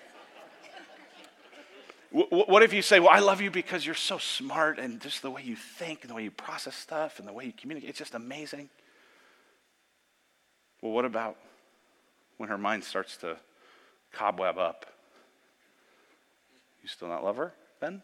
What 2.11 2.63
if 2.63 2.73
you 2.73 2.83
say, 2.83 3.01
Well, 3.01 3.11
I 3.11 3.19
love 3.19 3.41
you 3.41 3.51
because 3.51 3.85
you're 3.85 3.95
so 3.95 4.19
smart 4.19 4.79
and 4.79 5.01
just 5.01 5.23
the 5.23 5.31
way 5.31 5.43
you 5.43 5.57
think 5.57 6.03
and 6.03 6.11
the 6.11 6.15
way 6.15 6.25
you 6.25 6.31
process 6.31 6.77
stuff 6.77 7.19
and 7.19 7.27
the 7.27 7.33
way 7.33 7.47
you 7.47 7.53
communicate, 7.53 7.91
it's 7.91 7.99
just 7.99 8.15
amazing? 8.15 8.69
Well, 10.81 10.93
what 10.93 11.05
about 11.05 11.37
when 12.37 12.49
her 12.49 12.59
mind 12.59 12.85
starts 12.85 13.17
to 13.19 13.37
cobweb 14.13 14.59
up? 14.59 14.87
You 16.83 16.89
still 16.89 17.09
not 17.09 17.25
love 17.25 17.37
her 17.37 17.53
then? 17.81 18.03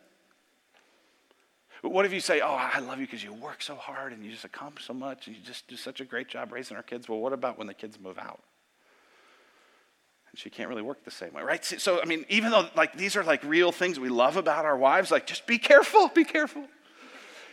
What 1.83 2.05
if 2.05 2.13
you 2.13 2.21
say, 2.21 2.41
Oh, 2.41 2.55
I 2.55 2.79
love 2.81 2.99
you 2.99 3.07
because 3.07 3.25
you 3.25 3.33
work 3.33 3.63
so 3.63 3.75
hard 3.75 4.13
and 4.13 4.25
you 4.25 4.31
just 4.31 4.45
accomplish 4.45 4.87
so 4.87 4.93
much 4.93 5.27
and 5.27 5.37
you 5.37 5.43
just 5.43 5.67
do 5.67 5.77
such 5.77 6.01
a 6.01 6.05
great 6.05 6.29
job 6.29 6.53
raising 6.53 6.77
our 6.77 6.83
kids? 6.83 7.09
Well, 7.09 7.21
what 7.21 7.33
about 7.33 7.59
when 7.59 7.67
the 7.67 7.75
kids 7.75 7.99
move 7.99 8.19
out? 8.19 8.41
And 10.31 10.39
she 10.39 10.51
can't 10.51 10.69
really 10.69 10.83
work 10.83 11.05
the 11.05 11.11
same 11.11 11.33
way, 11.33 11.43
right? 11.43 11.65
So, 11.65 12.01
I 12.01 12.05
mean, 12.05 12.25
even 12.29 12.51
though 12.51 12.69
like 12.77 12.97
these 12.97 13.17
are 13.17 13.25
like 13.25 13.43
real 13.45 13.73
things 13.73 13.99
we 13.99 14.11
love 14.11 14.37
about 14.37 14.65
our 14.65 14.77
wives, 14.77 15.11
like 15.11 15.27
just 15.27 15.47
be 15.47 15.59
careful, 15.59 16.09
be 16.09 16.25
careful. 16.25 16.67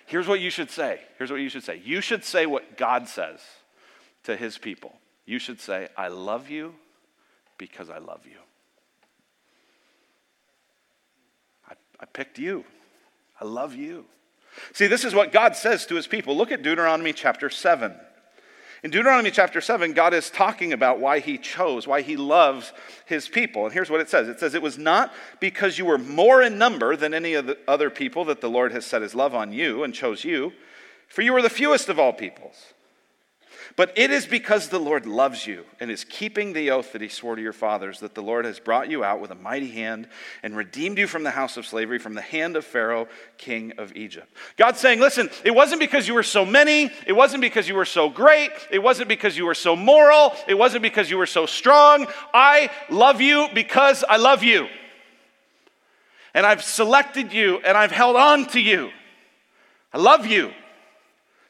Here's 0.05 0.27
what 0.27 0.39
you 0.39 0.49
should 0.49 0.71
say. 0.71 1.01
Here's 1.17 1.31
what 1.31 1.41
you 1.41 1.49
should 1.49 1.63
say. 1.63 1.81
You 1.83 2.01
should 2.01 2.23
say 2.23 2.45
what 2.45 2.77
God 2.77 3.07
says 3.07 3.39
to 4.23 4.35
his 4.35 4.57
people. 4.57 4.93
You 5.25 5.39
should 5.39 5.59
say, 5.59 5.89
I 5.97 6.07
love 6.07 6.49
you 6.49 6.75
because 7.57 7.89
I 7.89 7.97
love 7.97 8.21
you. 8.25 8.37
I, 11.69 11.73
I 11.99 12.05
picked 12.05 12.39
you. 12.39 12.63
I 13.39 13.45
love 13.45 13.75
you. 13.75 14.05
See, 14.73 14.87
this 14.87 15.03
is 15.03 15.15
what 15.15 15.31
God 15.31 15.55
says 15.55 15.85
to 15.87 15.95
his 15.95 16.07
people. 16.07 16.35
Look 16.35 16.51
at 16.51 16.61
Deuteronomy 16.61 17.13
chapter 17.13 17.49
7. 17.49 17.93
In 18.83 18.91
Deuteronomy 18.91 19.31
chapter 19.31 19.59
7, 19.59 19.93
God 19.93 20.13
is 20.13 20.29
talking 20.29 20.71
about 20.71 20.99
why 20.99 21.19
he 21.19 21.37
chose, 21.37 21.87
why 21.87 22.01
he 22.01 22.15
loves 22.15 22.73
his 23.05 23.27
people. 23.27 23.65
And 23.65 23.73
here's 23.73 23.89
what 23.89 24.01
it 24.01 24.09
says 24.09 24.27
it 24.27 24.39
says, 24.39 24.53
It 24.53 24.61
was 24.61 24.77
not 24.77 25.11
because 25.39 25.77
you 25.77 25.85
were 25.85 25.97
more 25.97 26.43
in 26.43 26.57
number 26.57 26.95
than 26.95 27.13
any 27.13 27.33
of 27.33 27.47
the 27.47 27.57
other 27.67 27.89
people 27.89 28.25
that 28.25 28.39
the 28.39 28.49
Lord 28.49 28.71
has 28.71 28.85
set 28.85 29.01
his 29.01 29.15
love 29.15 29.33
on 29.33 29.51
you 29.51 29.83
and 29.83 29.93
chose 29.93 30.23
you, 30.23 30.53
for 31.07 31.21
you 31.21 31.33
were 31.33 31.41
the 31.41 31.49
fewest 31.49 31.89
of 31.89 31.99
all 31.99 32.13
peoples. 32.13 32.73
But 33.75 33.93
it 33.95 34.11
is 34.11 34.25
because 34.25 34.69
the 34.69 34.79
Lord 34.79 35.05
loves 35.05 35.45
you 35.45 35.65
and 35.79 35.91
is 35.91 36.03
keeping 36.03 36.53
the 36.53 36.71
oath 36.71 36.93
that 36.93 37.01
he 37.01 37.09
swore 37.09 37.35
to 37.35 37.41
your 37.41 37.53
fathers 37.53 37.99
that 37.99 38.15
the 38.15 38.23
Lord 38.23 38.45
has 38.45 38.59
brought 38.59 38.89
you 38.89 39.03
out 39.03 39.19
with 39.19 39.31
a 39.31 39.35
mighty 39.35 39.69
hand 39.69 40.07
and 40.43 40.55
redeemed 40.55 40.97
you 40.97 41.07
from 41.07 41.23
the 41.23 41.31
house 41.31 41.57
of 41.57 41.65
slavery, 41.65 41.99
from 41.99 42.13
the 42.13 42.21
hand 42.21 42.55
of 42.55 42.65
Pharaoh, 42.65 43.07
king 43.37 43.73
of 43.77 43.95
Egypt. 43.95 44.31
God's 44.55 44.79
saying, 44.79 44.99
listen, 44.99 45.29
it 45.43 45.51
wasn't 45.51 45.79
because 45.79 46.07
you 46.07 46.13
were 46.13 46.23
so 46.23 46.45
many, 46.45 46.91
it 47.05 47.13
wasn't 47.13 47.41
because 47.41 47.67
you 47.67 47.75
were 47.75 47.85
so 47.85 48.09
great, 48.09 48.51
it 48.71 48.79
wasn't 48.79 49.09
because 49.09 49.37
you 49.37 49.45
were 49.45 49.55
so 49.55 49.75
moral, 49.75 50.33
it 50.47 50.55
wasn't 50.55 50.81
because 50.81 51.09
you 51.09 51.17
were 51.17 51.25
so 51.25 51.45
strong. 51.45 52.07
I 52.33 52.69
love 52.89 53.21
you 53.21 53.47
because 53.53 54.03
I 54.07 54.17
love 54.17 54.43
you. 54.43 54.67
And 56.33 56.45
I've 56.45 56.63
selected 56.63 57.33
you 57.33 57.57
and 57.59 57.77
I've 57.77 57.91
held 57.91 58.15
on 58.15 58.45
to 58.47 58.59
you. 58.59 58.91
I 59.93 59.97
love 59.97 60.25
you. 60.25 60.51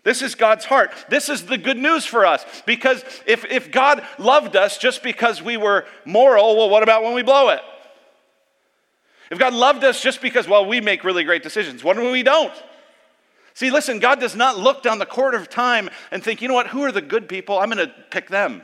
This 0.07 0.21
is 0.21 0.35
God's 0.35 0.63
heart. 0.63 0.93
This 1.09 1.27
is 1.27 1.47
the 1.47 1.57
good 1.57 1.77
news 1.77 2.05
for 2.05 2.25
us. 2.25 2.45
Because 2.65 3.03
if, 3.25 3.43
if 3.43 3.73
God 3.73 4.01
loved 4.17 4.55
us 4.55 4.77
just 4.77 5.03
because 5.03 5.41
we 5.41 5.57
were 5.57 5.83
moral, 6.05 6.55
well, 6.55 6.69
what 6.69 6.81
about 6.81 7.03
when 7.03 7.13
we 7.13 7.23
blow 7.23 7.49
it? 7.49 7.59
If 9.29 9.37
God 9.37 9.53
loved 9.53 9.83
us 9.83 10.01
just 10.01 10.21
because, 10.21 10.47
well, 10.47 10.65
we 10.65 10.79
make 10.79 11.03
really 11.03 11.25
great 11.25 11.43
decisions, 11.43 11.83
what 11.83 11.97
when 11.97 12.13
we 12.13 12.23
don't? 12.23 12.53
See, 13.53 13.69
listen, 13.69 13.99
God 13.99 14.21
does 14.21 14.33
not 14.33 14.57
look 14.57 14.81
down 14.81 14.97
the 14.97 15.05
court 15.05 15.35
of 15.35 15.49
time 15.49 15.89
and 16.09 16.23
think, 16.23 16.41
you 16.41 16.47
know 16.47 16.53
what, 16.53 16.67
who 16.67 16.83
are 16.83 16.91
the 16.93 17.01
good 17.01 17.27
people? 17.27 17.59
I'm 17.59 17.69
going 17.69 17.85
to 17.85 17.93
pick 18.09 18.29
them. 18.29 18.61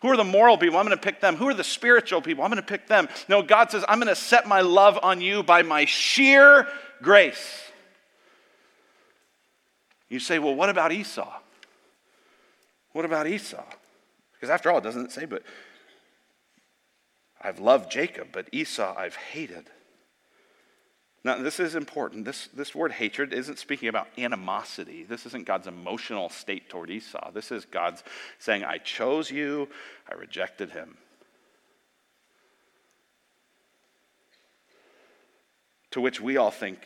Who 0.00 0.08
are 0.08 0.16
the 0.16 0.24
moral 0.24 0.56
people? 0.56 0.78
I'm 0.78 0.86
going 0.86 0.96
to 0.96 1.04
pick 1.04 1.20
them. 1.20 1.36
Who 1.36 1.48
are 1.48 1.54
the 1.54 1.64
spiritual 1.64 2.22
people? 2.22 2.44
I'm 2.44 2.50
going 2.50 2.62
to 2.62 2.66
pick 2.66 2.86
them. 2.86 3.10
No, 3.28 3.42
God 3.42 3.70
says, 3.70 3.84
I'm 3.86 3.98
going 3.98 4.08
to 4.08 4.16
set 4.16 4.48
my 4.48 4.62
love 4.62 4.98
on 5.02 5.20
you 5.20 5.42
by 5.42 5.60
my 5.60 5.84
sheer 5.84 6.66
grace. 7.02 7.67
You 10.08 10.20
say, 10.20 10.38
well, 10.38 10.54
what 10.54 10.70
about 10.70 10.92
Esau? 10.92 11.32
What 12.92 13.04
about 13.04 13.26
Esau? 13.26 13.64
Because 14.32 14.50
after 14.50 14.70
all, 14.70 14.78
it 14.78 14.84
doesn't 14.84 15.12
say, 15.12 15.24
but 15.24 15.42
I've 17.40 17.60
loved 17.60 17.90
Jacob, 17.90 18.28
but 18.32 18.48
Esau 18.52 18.94
I've 18.96 19.16
hated. 19.16 19.70
Now, 21.24 21.36
this 21.36 21.60
is 21.60 21.74
important. 21.74 22.24
This, 22.24 22.48
this 22.54 22.74
word 22.74 22.92
hatred 22.92 23.32
isn't 23.32 23.58
speaking 23.58 23.88
about 23.88 24.08
animosity. 24.16 25.02
This 25.02 25.26
isn't 25.26 25.46
God's 25.46 25.66
emotional 25.66 26.30
state 26.30 26.68
toward 26.68 26.90
Esau. 26.90 27.32
This 27.32 27.50
is 27.50 27.64
God's 27.64 28.02
saying, 28.38 28.64
I 28.64 28.78
chose 28.78 29.30
you, 29.30 29.68
I 30.10 30.14
rejected 30.14 30.70
him. 30.70 30.96
To 35.90 36.00
which 36.00 36.20
we 36.20 36.36
all 36.36 36.50
think, 36.50 36.78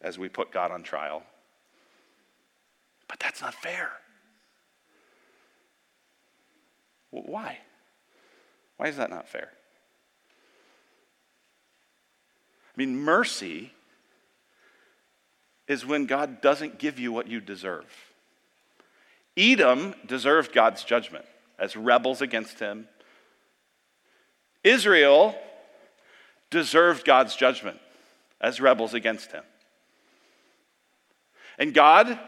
as 0.00 0.18
we 0.18 0.28
put 0.28 0.50
God 0.50 0.70
on 0.70 0.82
trial, 0.82 1.22
but 3.08 3.18
that's 3.18 3.40
not 3.40 3.54
fair. 3.54 3.90
Why? 7.10 7.58
Why 8.76 8.88
is 8.88 8.96
that 8.96 9.10
not 9.10 9.28
fair? 9.28 9.48
I 12.68 12.76
mean, 12.76 12.96
mercy 12.96 13.72
is 15.66 15.84
when 15.84 16.06
God 16.06 16.40
doesn't 16.40 16.78
give 16.78 16.98
you 16.98 17.10
what 17.12 17.26
you 17.26 17.40
deserve. 17.40 17.86
Edom 19.36 19.94
deserved 20.06 20.52
God's 20.52 20.84
judgment 20.84 21.24
as 21.58 21.76
rebels 21.76 22.22
against 22.22 22.60
him. 22.60 22.88
Israel 24.64 25.34
deserved 26.50 27.04
God's 27.04 27.36
judgment 27.36 27.78
as 28.40 28.60
rebels 28.60 28.94
against 28.94 29.32
him. 29.32 29.44
And 31.58 31.74
God 31.74 32.18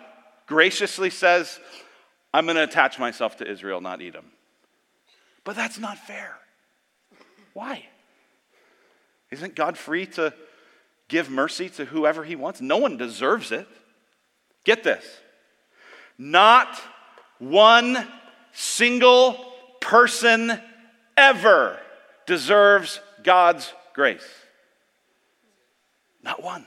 graciously 0.50 1.10
says, 1.10 1.60
I'm 2.34 2.44
going 2.44 2.56
to 2.56 2.64
attach 2.64 2.98
myself 2.98 3.36
to 3.36 3.48
Israel, 3.48 3.80
not 3.80 4.02
Edom. 4.02 4.24
But 5.44 5.54
that's 5.54 5.78
not 5.78 5.96
fair. 5.96 6.36
Why? 7.54 7.84
Isn't 9.30 9.54
God 9.54 9.78
free 9.78 10.06
to 10.06 10.34
give 11.06 11.30
mercy 11.30 11.68
to 11.70 11.84
whoever 11.84 12.24
he 12.24 12.34
wants? 12.34 12.60
No 12.60 12.78
one 12.78 12.96
deserves 12.96 13.52
it. 13.52 13.68
Get 14.64 14.82
this. 14.82 15.04
Not 16.18 16.76
one 17.38 18.04
single 18.52 19.36
person 19.80 20.60
ever 21.16 21.78
deserves 22.26 22.98
God's 23.22 23.72
grace. 23.94 24.28
Not 26.24 26.42
one. 26.42 26.66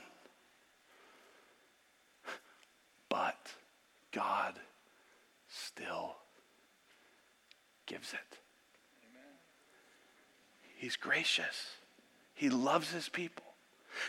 But 3.10 3.36
God 4.14 4.54
still 5.48 6.16
gives 7.86 8.12
it. 8.12 8.38
He's 10.76 10.96
gracious. 10.96 11.76
He 12.34 12.50
loves 12.50 12.92
his 12.92 13.08
people. 13.08 13.44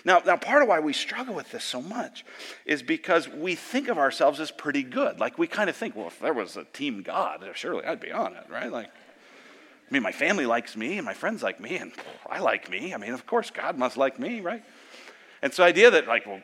Now, 0.03 0.21
now, 0.25 0.35
part 0.35 0.61
of 0.61 0.67
why 0.67 0.79
we 0.79 0.93
struggle 0.93 1.35
with 1.35 1.51
this 1.51 1.63
so 1.63 1.81
much 1.81 2.25
is 2.65 2.81
because 2.81 3.29
we 3.29 3.55
think 3.55 3.87
of 3.87 3.97
ourselves 3.97 4.39
as 4.39 4.51
pretty 4.51 4.83
good. 4.83 5.19
Like, 5.19 5.37
we 5.37 5.47
kind 5.47 5.69
of 5.69 5.75
think, 5.75 5.95
well, 5.95 6.07
if 6.07 6.19
there 6.19 6.33
was 6.33 6.57
a 6.57 6.63
team 6.65 7.03
God, 7.03 7.47
surely 7.53 7.85
I'd 7.85 7.99
be 7.99 8.11
on 8.11 8.33
it, 8.33 8.45
right? 8.49 8.71
Like, 8.71 8.87
I 8.87 9.93
mean, 9.93 10.01
my 10.01 10.11
family 10.11 10.47
likes 10.47 10.75
me 10.75 10.97
and 10.97 11.05
my 11.05 11.13
friends 11.13 11.43
like 11.43 11.59
me, 11.59 11.77
and 11.77 11.91
I 12.27 12.39
like 12.39 12.69
me. 12.69 12.93
I 12.93 12.97
mean, 12.97 13.13
of 13.13 13.27
course, 13.27 13.51
God 13.51 13.77
must 13.77 13.95
like 13.95 14.19
me, 14.19 14.41
right? 14.41 14.63
And 15.43 15.53
so, 15.53 15.61
the 15.61 15.69
idea 15.69 15.91
that, 15.91 16.07
like, 16.07 16.25
well, 16.25 16.41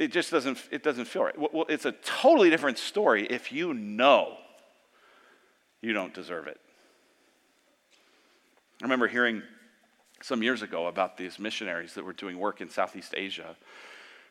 it 0.00 0.12
just 0.12 0.30
doesn't, 0.30 0.58
it 0.70 0.82
doesn't 0.82 1.04
feel 1.04 1.24
right. 1.24 1.38
Well, 1.38 1.66
it's 1.68 1.84
a 1.84 1.92
totally 1.92 2.48
different 2.48 2.78
story 2.78 3.26
if 3.26 3.52
you 3.52 3.74
know 3.74 4.38
you 5.82 5.92
don't 5.92 6.14
deserve 6.14 6.46
it. 6.46 6.58
I 8.80 8.86
remember 8.86 9.08
hearing 9.08 9.42
some 10.22 10.42
years 10.42 10.62
ago 10.62 10.86
about 10.86 11.18
these 11.18 11.38
missionaries 11.38 11.94
that 11.94 12.04
were 12.04 12.14
doing 12.14 12.38
work 12.38 12.62
in 12.62 12.70
Southeast 12.70 13.14
Asia, 13.14 13.56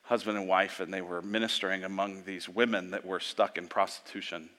husband 0.04 0.40
and 0.40 0.48
wife, 0.48 0.80
and 0.80 0.92
they 0.92 1.02
were 1.02 1.22
ministering 1.22 1.84
among 1.84 2.24
these 2.24 2.50
women 2.50 2.90
that 2.90 3.06
were 3.06 3.20
stuck 3.20 3.56
in 3.56 3.68
prostitution. 3.68 4.50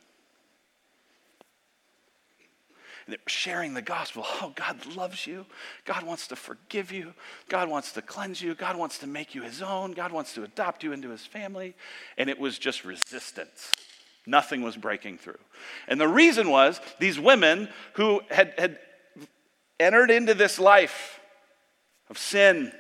and 3.00 3.00
they're 3.00 3.00
sharing 3.27 3.75
the 3.75 3.83
gospel. 3.83 4.25
Oh, 4.27 4.53
God 4.55 4.95
loves 4.95 5.27
you. 5.27 5.47
God 5.85 6.03
wants 6.03 6.27
to 6.29 6.37
forgive 6.37 6.93
you. 6.93 7.15
God 7.49 7.69
wants 7.69 7.93
to 7.93 8.03
cleanse 8.03 8.41
you. 8.41 8.55
God 8.55 8.77
wants 8.77 8.99
to 8.99 9.07
make 9.07 9.35
you 9.35 9.43
his 9.43 9.63
own. 9.63 9.93
God 9.93 10.13
wants 10.13 10.35
to 10.35 10.45
adopt 10.45 10.83
you 10.83 10.93
into 10.93 11.11
his 11.11 11.27
family. 11.27 11.75
And 12.19 12.31
it 12.31 12.39
was 12.39 12.59
just 12.59 12.85
resistance. 12.85 13.73
Nothing 14.27 14.63
was 14.63 14.77
breaking 14.77 15.19
through. 15.19 15.39
And 15.89 16.01
the 16.01 16.09
reason 16.09 16.51
was 16.51 16.81
these 16.99 17.19
women 17.19 17.69
who 17.95 18.21
had, 18.31 18.55
had 18.59 18.79
entered 19.79 20.11
into 20.11 20.35
this 20.35 20.59
life 20.59 21.21
of 22.09 22.19
sin 22.19 22.73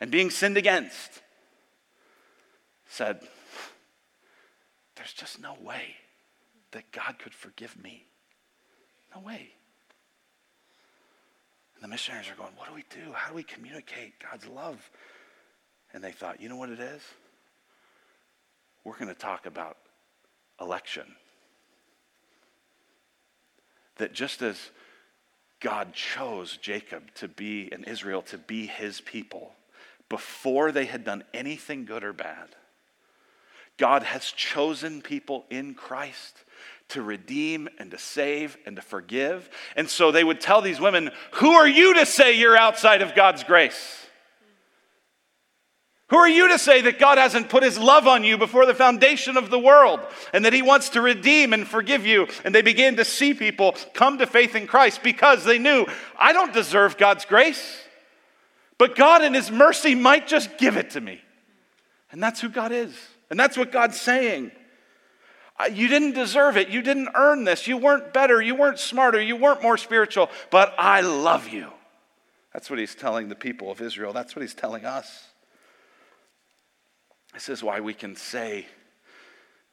and 0.00 0.10
being 0.10 0.30
sinned 0.30 0.56
against 0.56 1.20
said, 2.88 3.20
There's 4.96 5.12
just 5.12 5.40
no 5.40 5.54
way 5.60 5.96
that 6.72 6.90
God 6.92 7.18
could 7.18 7.34
forgive 7.34 7.80
me. 7.82 8.07
No 9.14 9.20
way. 9.20 9.50
And 11.74 11.84
the 11.84 11.88
missionaries 11.88 12.28
are 12.28 12.34
going, 12.34 12.52
What 12.56 12.68
do 12.68 12.74
we 12.74 12.84
do? 12.90 13.12
How 13.12 13.30
do 13.30 13.36
we 13.36 13.42
communicate 13.42 14.14
God's 14.18 14.46
love? 14.46 14.90
And 15.92 16.02
they 16.02 16.12
thought, 16.12 16.40
You 16.40 16.48
know 16.48 16.56
what 16.56 16.70
it 16.70 16.80
is? 16.80 17.02
We're 18.84 18.94
going 18.94 19.08
to 19.08 19.14
talk 19.14 19.46
about 19.46 19.76
election. 20.60 21.04
That 23.98 24.12
just 24.12 24.42
as 24.42 24.70
God 25.60 25.92
chose 25.92 26.56
Jacob 26.56 27.14
to 27.16 27.28
be 27.28 27.68
and 27.72 27.84
Israel 27.86 28.22
to 28.22 28.38
be 28.38 28.66
his 28.66 29.00
people 29.00 29.52
before 30.08 30.72
they 30.72 30.86
had 30.86 31.04
done 31.04 31.24
anything 31.34 31.84
good 31.84 32.04
or 32.04 32.12
bad, 32.12 32.48
God 33.76 34.02
has 34.02 34.32
chosen 34.32 35.02
people 35.02 35.44
in 35.50 35.74
Christ 35.74 36.44
to 36.88 37.02
redeem 37.02 37.68
and 37.78 37.90
to 37.90 37.98
save 37.98 38.56
and 38.66 38.76
to 38.76 38.82
forgive. 38.82 39.48
And 39.76 39.88
so 39.88 40.10
they 40.10 40.24
would 40.24 40.40
tell 40.40 40.62
these 40.62 40.80
women, 40.80 41.10
Who 41.34 41.50
are 41.50 41.68
you 41.68 41.94
to 41.94 42.06
say 42.06 42.38
you're 42.38 42.56
outside 42.56 43.02
of 43.02 43.14
God's 43.14 43.44
grace? 43.44 44.06
Who 46.10 46.16
are 46.16 46.28
you 46.28 46.48
to 46.48 46.58
say 46.58 46.80
that 46.82 46.98
God 46.98 47.18
hasn't 47.18 47.50
put 47.50 47.62
his 47.62 47.78
love 47.78 48.06
on 48.06 48.24
you 48.24 48.38
before 48.38 48.64
the 48.64 48.74
foundation 48.74 49.36
of 49.36 49.50
the 49.50 49.58
world 49.58 50.00
and 50.32 50.46
that 50.46 50.54
he 50.54 50.62
wants 50.62 50.88
to 50.90 51.02
redeem 51.02 51.52
and 51.52 51.68
forgive 51.68 52.06
you? 52.06 52.28
And 52.44 52.54
they 52.54 52.62
began 52.62 52.96
to 52.96 53.04
see 53.04 53.34
people 53.34 53.76
come 53.92 54.16
to 54.18 54.26
faith 54.26 54.54
in 54.54 54.66
Christ 54.66 55.02
because 55.02 55.44
they 55.44 55.58
knew, 55.58 55.84
I 56.18 56.32
don't 56.32 56.54
deserve 56.54 56.96
God's 56.96 57.26
grace, 57.26 57.82
but 58.78 58.96
God 58.96 59.22
in 59.22 59.34
his 59.34 59.50
mercy 59.50 59.94
might 59.94 60.26
just 60.26 60.56
give 60.56 60.78
it 60.78 60.90
to 60.90 61.00
me. 61.00 61.20
And 62.10 62.22
that's 62.22 62.40
who 62.40 62.48
God 62.48 62.72
is. 62.72 62.96
And 63.28 63.38
that's 63.38 63.58
what 63.58 63.70
God's 63.70 64.00
saying. 64.00 64.50
You 65.66 65.88
didn't 65.88 66.12
deserve 66.12 66.56
it. 66.56 66.68
You 66.68 66.82
didn't 66.82 67.10
earn 67.14 67.44
this. 67.44 67.66
You 67.66 67.78
weren't 67.78 68.12
better. 68.12 68.40
You 68.40 68.54
weren't 68.54 68.78
smarter. 68.78 69.20
You 69.20 69.34
weren't 69.34 69.62
more 69.62 69.76
spiritual, 69.76 70.30
but 70.50 70.72
I 70.78 71.00
love 71.00 71.48
you. 71.48 71.72
That's 72.52 72.70
what 72.70 72.78
he's 72.78 72.94
telling 72.94 73.28
the 73.28 73.34
people 73.34 73.70
of 73.70 73.80
Israel. 73.80 74.12
That's 74.12 74.36
what 74.36 74.42
he's 74.42 74.54
telling 74.54 74.84
us. 74.84 75.26
This 77.34 77.48
is 77.48 77.62
why 77.62 77.80
we 77.80 77.92
can 77.92 78.16
say 78.16 78.66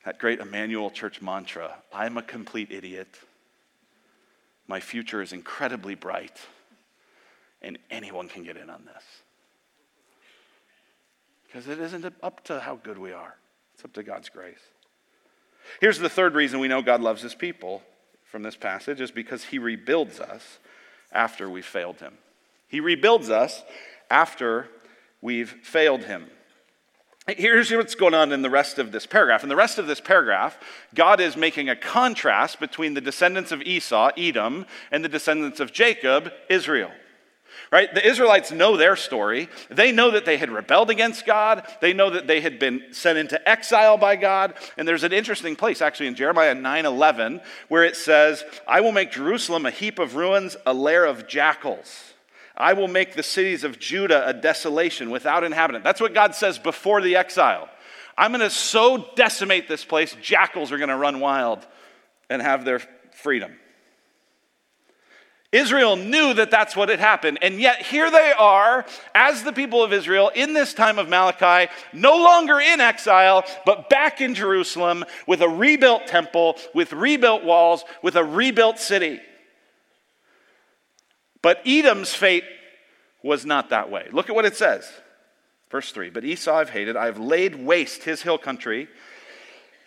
that 0.05 0.19
great 0.19 0.39
Emmanuel 0.39 0.89
Church 0.89 1.21
mantra 1.21 1.71
I'm 1.93 2.17
a 2.17 2.21
complete 2.21 2.71
idiot. 2.71 3.19
My 4.67 4.79
future 4.79 5.21
is 5.21 5.31
incredibly 5.31 5.93
bright, 5.93 6.39
and 7.61 7.77
anyone 7.91 8.27
can 8.27 8.43
get 8.43 8.57
in 8.57 8.69
on 8.69 8.83
this. 8.85 9.03
Because 11.45 11.67
it 11.67 11.79
isn't 11.79 12.11
up 12.23 12.43
to 12.45 12.59
how 12.59 12.75
good 12.75 12.97
we 12.97 13.13
are, 13.13 13.35
it's 13.75 13.85
up 13.85 13.93
to 13.93 14.03
God's 14.03 14.29
grace. 14.29 14.59
Here's 15.81 15.99
the 15.99 16.09
third 16.09 16.35
reason 16.35 16.59
we 16.59 16.67
know 16.67 16.81
God 16.81 17.01
loves 17.01 17.21
his 17.21 17.35
people 17.35 17.81
from 18.23 18.43
this 18.43 18.55
passage 18.55 19.01
is 19.01 19.11
because 19.11 19.45
he 19.45 19.59
rebuilds 19.59 20.19
us 20.19 20.59
after 21.11 21.49
we've 21.49 21.65
failed 21.65 21.99
him. 21.99 22.13
He 22.67 22.79
rebuilds 22.79 23.29
us 23.29 23.63
after 24.09 24.67
we've 25.21 25.51
failed 25.63 26.03
him. 26.03 26.27
Here's 27.27 27.71
what's 27.71 27.95
going 27.95 28.13
on 28.13 28.31
in 28.31 28.43
the 28.43 28.51
rest 28.51 28.77
of 28.77 28.91
this 28.91 29.07
paragraph. 29.07 29.41
In 29.41 29.49
the 29.49 29.55
rest 29.55 29.79
of 29.79 29.87
this 29.87 29.99
paragraph, 29.99 30.59
God 30.93 31.19
is 31.19 31.35
making 31.35 31.69
a 31.69 31.75
contrast 31.75 32.59
between 32.59 32.93
the 32.93 33.01
descendants 33.01 33.51
of 33.51 33.63
Esau, 33.63 34.11
Edom, 34.15 34.67
and 34.91 35.03
the 35.03 35.09
descendants 35.09 35.59
of 35.59 35.73
Jacob, 35.73 36.31
Israel. 36.49 36.91
Right? 37.71 37.93
The 37.93 38.07
Israelites 38.07 38.51
know 38.51 38.77
their 38.77 38.95
story. 38.95 39.49
They 39.69 39.91
know 39.91 40.11
that 40.11 40.25
they 40.25 40.37
had 40.37 40.49
rebelled 40.49 40.89
against 40.89 41.25
God. 41.25 41.67
They 41.81 41.93
know 41.93 42.09
that 42.09 42.27
they 42.27 42.41
had 42.41 42.59
been 42.59 42.81
sent 42.91 43.17
into 43.17 43.49
exile 43.49 43.97
by 43.97 44.15
God. 44.15 44.53
And 44.77 44.87
there's 44.87 45.03
an 45.03 45.13
interesting 45.13 45.55
place 45.55 45.81
actually 45.81 46.07
in 46.07 46.15
Jeremiah 46.15 46.55
9:11 46.55 47.41
where 47.67 47.83
it 47.83 47.95
says, 47.95 48.43
"I 48.67 48.81
will 48.81 48.91
make 48.91 49.11
Jerusalem 49.11 49.65
a 49.65 49.71
heap 49.71 49.99
of 49.99 50.15
ruins, 50.15 50.55
a 50.65 50.73
lair 50.73 51.05
of 51.05 51.27
jackals." 51.27 52.13
I 52.57 52.73
will 52.73 52.87
make 52.87 53.15
the 53.15 53.23
cities 53.23 53.63
of 53.63 53.79
Judah 53.79 54.25
a 54.27 54.33
desolation 54.33 55.09
without 55.09 55.43
inhabitant. 55.43 55.83
That's 55.83 55.99
what 55.99 56.13
God 56.13 56.35
says 56.35 56.57
before 56.57 57.01
the 57.01 57.17
exile. 57.17 57.69
I'm 58.17 58.31
going 58.31 58.41
to 58.41 58.49
so 58.49 59.09
decimate 59.15 59.67
this 59.67 59.83
place, 59.83 60.15
jackals 60.21 60.71
are 60.71 60.77
going 60.77 60.89
to 60.89 60.95
run 60.95 61.19
wild 61.19 61.65
and 62.29 62.41
have 62.41 62.63
their 62.63 62.79
freedom. 63.11 63.59
Israel 65.55 65.95
knew 65.95 66.33
that 66.33 66.51
that's 66.51 66.75
what 66.75 66.89
had 66.89 66.99
happened. 66.99 67.39
And 67.41 67.61
yet, 67.61 67.81
here 67.81 68.11
they 68.11 68.33
are, 68.37 68.85
as 69.13 69.43
the 69.43 69.53
people 69.53 69.81
of 69.81 69.93
Israel, 69.93 70.29
in 70.35 70.53
this 70.53 70.73
time 70.73 70.99
of 70.99 71.07
Malachi, 71.07 71.71
no 71.93 72.17
longer 72.17 72.59
in 72.59 72.81
exile, 72.81 73.45
but 73.65 73.89
back 73.89 74.19
in 74.19 74.35
Jerusalem 74.35 75.05
with 75.25 75.41
a 75.41 75.47
rebuilt 75.47 76.07
temple, 76.07 76.57
with 76.73 76.91
rebuilt 76.91 77.45
walls, 77.45 77.85
with 78.01 78.17
a 78.17 78.23
rebuilt 78.23 78.79
city. 78.79 79.21
But 81.41 81.61
Edom's 81.65 82.13
fate 82.13 82.43
was 83.23 83.45
not 83.45 83.69
that 83.69 83.89
way. 83.89 84.07
Look 84.11 84.29
at 84.29 84.35
what 84.35 84.45
it 84.45 84.57
says. 84.57 84.91
Verse 85.71 85.91
3 85.91 86.09
But 86.09 86.25
Esau 86.25 86.53
I've 86.53 86.69
hated, 86.71 86.97
I've 86.97 87.17
laid 87.17 87.55
waste 87.55 88.03
his 88.03 88.23
hill 88.23 88.37
country 88.37 88.89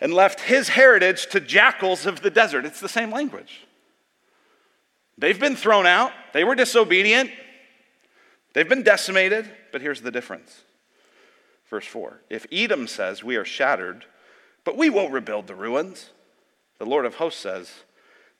and 0.00 0.14
left 0.14 0.40
his 0.40 0.70
heritage 0.70 1.26
to 1.28 1.40
jackals 1.40 2.07
of 2.07 2.22
the 2.22 2.31
desert. 2.31 2.64
It's 2.64 2.81
the 2.81 2.88
same 2.88 3.11
language. 3.11 3.67
They've 5.18 5.38
been 5.38 5.57
thrown 5.57 5.87
out, 5.87 6.12
they 6.33 6.44
were 6.44 6.54
disobedient, 6.54 7.31
they've 8.54 8.68
been 8.68 8.85
decimated, 8.85 9.50
but 9.72 9.81
here's 9.81 10.00
the 10.00 10.11
difference. 10.11 10.62
Verse 11.68 11.87
4 11.87 12.22
If 12.31 12.46
Edom 12.50 12.87
says, 12.87 13.22
We 13.22 13.37
are 13.37 13.44
shattered, 13.44 14.07
but 14.64 14.76
we 14.76 14.88
won't 14.88 15.12
rebuild 15.12 15.46
the 15.46 15.54
ruins, 15.54 16.11
the 16.78 16.87
Lord 16.87 17.04
of 17.04 17.16
hosts 17.16 17.40
says, 17.40 17.72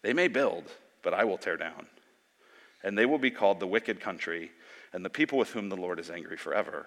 They 0.03 0.13
may 0.13 0.29
build, 0.29 0.65
but 1.03 1.13
I 1.13 1.25
will 1.25 1.39
tear 1.39 1.57
down 1.57 1.89
and 2.83 2.97
they 2.97 3.07
will 3.07 3.19
be 3.19 3.31
called 3.31 3.61
the 3.61 3.67
wicked 3.67 4.01
country, 4.01 4.51
and 4.93 5.05
the 5.05 5.11
people 5.11 5.39
with 5.39 5.51
whom 5.51 5.69
the 5.69 5.77
Lord 5.77 5.99
is 5.99 6.11
angry 6.11 6.37
forever. 6.37 6.87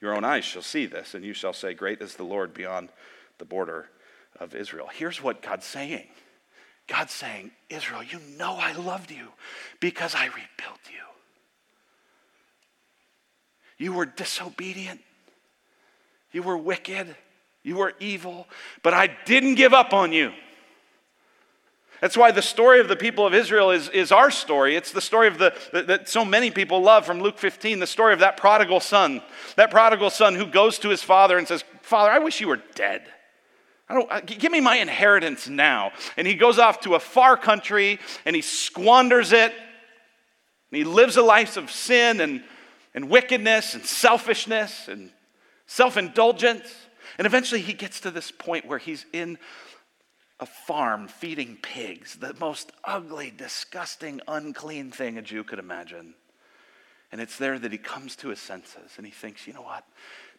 Your 0.00 0.14
own 0.14 0.24
eyes 0.24 0.44
shall 0.44 0.62
see 0.62 0.86
this, 0.86 1.14
and 1.14 1.24
you 1.24 1.32
shall 1.32 1.52
say, 1.52 1.74
Great 1.74 2.02
is 2.02 2.14
the 2.14 2.24
Lord 2.24 2.52
beyond 2.52 2.90
the 3.38 3.44
border 3.44 3.88
of 4.38 4.54
Israel. 4.54 4.88
Here's 4.92 5.22
what 5.22 5.42
God's 5.42 5.66
saying 5.66 6.06
God's 6.86 7.12
saying, 7.12 7.50
Israel, 7.70 8.02
you 8.02 8.18
know 8.38 8.56
I 8.56 8.72
loved 8.72 9.10
you 9.10 9.28
because 9.80 10.14
I 10.14 10.26
rebuilt 10.26 10.80
you. 10.90 11.00
You 13.78 13.92
were 13.92 14.06
disobedient, 14.06 15.00
you 16.32 16.42
were 16.42 16.56
wicked, 16.56 17.14
you 17.62 17.76
were 17.76 17.94
evil, 17.98 18.46
but 18.82 18.94
I 18.94 19.16
didn't 19.24 19.54
give 19.54 19.72
up 19.72 19.92
on 19.92 20.12
you. 20.12 20.32
That's 22.00 22.16
why 22.16 22.32
the 22.32 22.42
story 22.42 22.80
of 22.80 22.88
the 22.88 22.96
people 22.96 23.26
of 23.26 23.32
Israel 23.32 23.70
is, 23.70 23.88
is 23.88 24.12
our 24.12 24.30
story. 24.30 24.76
It's 24.76 24.92
the 24.92 25.00
story 25.00 25.26
of 25.26 25.38
the 25.38 25.54
that 25.72 26.06
so 26.06 26.22
many 26.22 26.50
people 26.50 26.82
love 26.82 27.06
from 27.06 27.20
Luke 27.20 27.38
15, 27.38 27.78
the 27.78 27.86
story 27.86 28.12
of 28.12 28.18
that 28.18 28.36
prodigal 28.36 28.80
son. 28.80 29.22
That 29.56 29.70
prodigal 29.70 30.10
son 30.10 30.34
who 30.34 30.44
goes 30.44 30.78
to 30.80 30.90
his 30.90 31.02
father 31.02 31.38
and 31.38 31.48
says, 31.48 31.64
Father, 31.80 32.10
I 32.10 32.18
wish 32.18 32.42
you 32.42 32.48
were 32.48 32.60
dead. 32.74 33.06
I 33.94 34.20
don't, 34.20 34.26
give 34.26 34.50
me 34.50 34.60
my 34.60 34.76
inheritance 34.76 35.48
now. 35.48 35.92
And 36.16 36.26
he 36.26 36.34
goes 36.34 36.58
off 36.58 36.80
to 36.80 36.94
a 36.94 37.00
far 37.00 37.36
country 37.36 38.00
and 38.24 38.34
he 38.34 38.42
squanders 38.42 39.32
it. 39.32 39.52
And 39.52 40.78
he 40.78 40.84
lives 40.84 41.16
a 41.16 41.22
life 41.22 41.56
of 41.56 41.70
sin 41.70 42.20
and, 42.20 42.42
and 42.94 43.08
wickedness 43.08 43.74
and 43.74 43.84
selfishness 43.84 44.88
and 44.88 45.10
self 45.66 45.96
indulgence. 45.96 46.74
And 47.18 47.26
eventually 47.26 47.60
he 47.60 47.72
gets 47.72 48.00
to 48.00 48.10
this 48.10 48.32
point 48.32 48.66
where 48.66 48.78
he's 48.78 49.06
in 49.12 49.38
a 50.40 50.46
farm 50.46 51.06
feeding 51.06 51.56
pigs, 51.62 52.16
the 52.16 52.34
most 52.40 52.72
ugly, 52.82 53.32
disgusting, 53.36 54.20
unclean 54.26 54.90
thing 54.90 55.16
a 55.18 55.22
Jew 55.22 55.44
could 55.44 55.60
imagine. 55.60 56.14
And 57.12 57.20
it's 57.20 57.38
there 57.38 57.60
that 57.60 57.70
he 57.70 57.78
comes 57.78 58.16
to 58.16 58.30
his 58.30 58.40
senses 58.40 58.94
and 58.96 59.06
he 59.06 59.12
thinks, 59.12 59.46
you 59.46 59.52
know 59.52 59.62
what? 59.62 59.84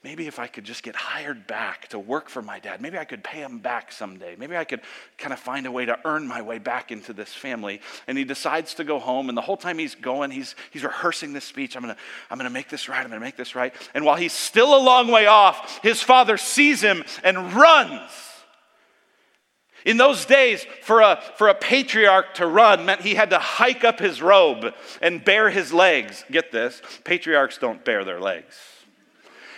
Maybe 0.04 0.28
if 0.28 0.38
I 0.38 0.48
could 0.48 0.64
just 0.64 0.84
get 0.84 0.96
hired 0.96 1.48
back 1.48 1.88
to 1.90 2.00
work 2.00 2.30
for 2.30 2.42
my 2.42 2.60
dad, 2.60 2.80
maybe 2.80 2.98
I 2.98 3.06
could 3.06 3.24
pay 3.24 3.40
him 3.40 3.58
back 3.58 3.92
someday. 3.92 4.36
Maybe 4.38 4.56
I 4.56 4.64
could 4.64 4.82
kind 5.18 5.34
of 5.34 5.40
find 5.40 5.66
a 5.66 5.72
way 5.72 5.86
to 5.86 5.98
earn 6.06 6.28
my 6.28 6.42
way 6.42 6.60
back 6.60 6.92
into 6.92 7.12
this 7.12 7.34
family. 7.34 7.82
And 8.08 8.18
he 8.18 8.24
decides 8.24 8.76
to 8.76 8.84
go 8.84 9.00
home. 9.00 9.30
And 9.30 9.38
the 9.38 9.42
whole 9.42 9.58
time 9.58 9.80
he's 9.80 9.96
going, 9.96 10.30
he's, 10.32 10.56
he's 10.72 10.84
rehearsing 10.84 11.34
this 11.34 11.46
speech. 11.46 11.76
I'm 11.76 11.82
going 11.82 11.96
to 11.96 12.02
I'm 12.30 12.38
going 12.38 12.50
to 12.50 12.54
make 12.54 12.70
this 12.70 12.88
right. 12.88 13.00
I'm 13.00 13.10
going 13.10 13.20
to 13.20 13.26
make 13.26 13.38
this 13.38 13.56
right. 13.56 13.74
And 13.94 14.06
while 14.06 14.16
he's 14.16 14.34
still 14.34 14.76
a 14.76 14.82
long 14.82 15.08
way 15.08 15.26
off, 15.26 15.80
his 15.82 16.02
father 16.02 16.38
sees 16.38 16.82
him 16.82 17.04
and 17.24 17.54
runs 17.54 18.12
in 19.86 19.98
those 19.98 20.26
days, 20.26 20.66
for 20.82 21.02
a, 21.02 21.22
for 21.36 21.48
a 21.48 21.54
patriarch 21.54 22.34
to 22.36 22.48
run 22.48 22.86
meant 22.86 23.02
he 23.02 23.14
had 23.14 23.30
to 23.30 23.38
hike 23.38 23.84
up 23.84 24.00
his 24.00 24.20
robe 24.20 24.74
and 25.00 25.24
bare 25.24 25.52
his 25.52 25.72
legs. 25.72 26.26
Get 26.32 26.52
this 26.52 26.82
patriarchs 27.04 27.60
don't 27.60 27.86
bare 27.86 28.04
their 28.04 28.20
legs. 28.20 28.58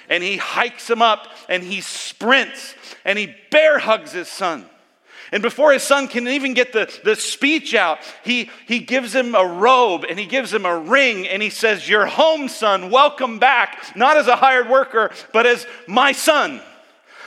And 0.10 0.24
he 0.24 0.38
hikes 0.38 0.90
him 0.90 1.02
up 1.02 1.28
and 1.50 1.64
he 1.64 1.82
sprints 1.82 2.76
and 3.04 3.18
he 3.20 3.36
bear 3.52 3.80
hugs 3.80 4.14
his 4.14 4.28
son. 4.28 4.66
And 5.32 5.44
before 5.44 5.74
his 5.74 5.84
son 5.84 6.08
can 6.08 6.28
even 6.28 6.54
get 6.54 6.72
the, 6.72 6.92
the 7.04 7.16
speech 7.16 7.76
out, 7.76 8.00
he, 8.24 8.50
he 8.66 8.80
gives 8.80 9.14
him 9.14 9.36
a 9.36 9.46
robe 9.46 10.06
and 10.08 10.18
he 10.18 10.26
gives 10.26 10.54
him 10.54 10.66
a 10.66 10.78
ring 10.80 11.28
and 11.28 11.42
he 11.42 11.50
says, 11.50 11.88
You're 11.88 12.06
home, 12.06 12.48
son. 12.48 12.90
Welcome 12.90 13.40
back. 13.40 13.96
Not 13.96 14.16
as 14.16 14.28
a 14.28 14.38
hired 14.38 14.70
worker, 14.70 15.12
but 15.34 15.46
as 15.46 15.68
my 15.86 16.14
son. 16.14 16.62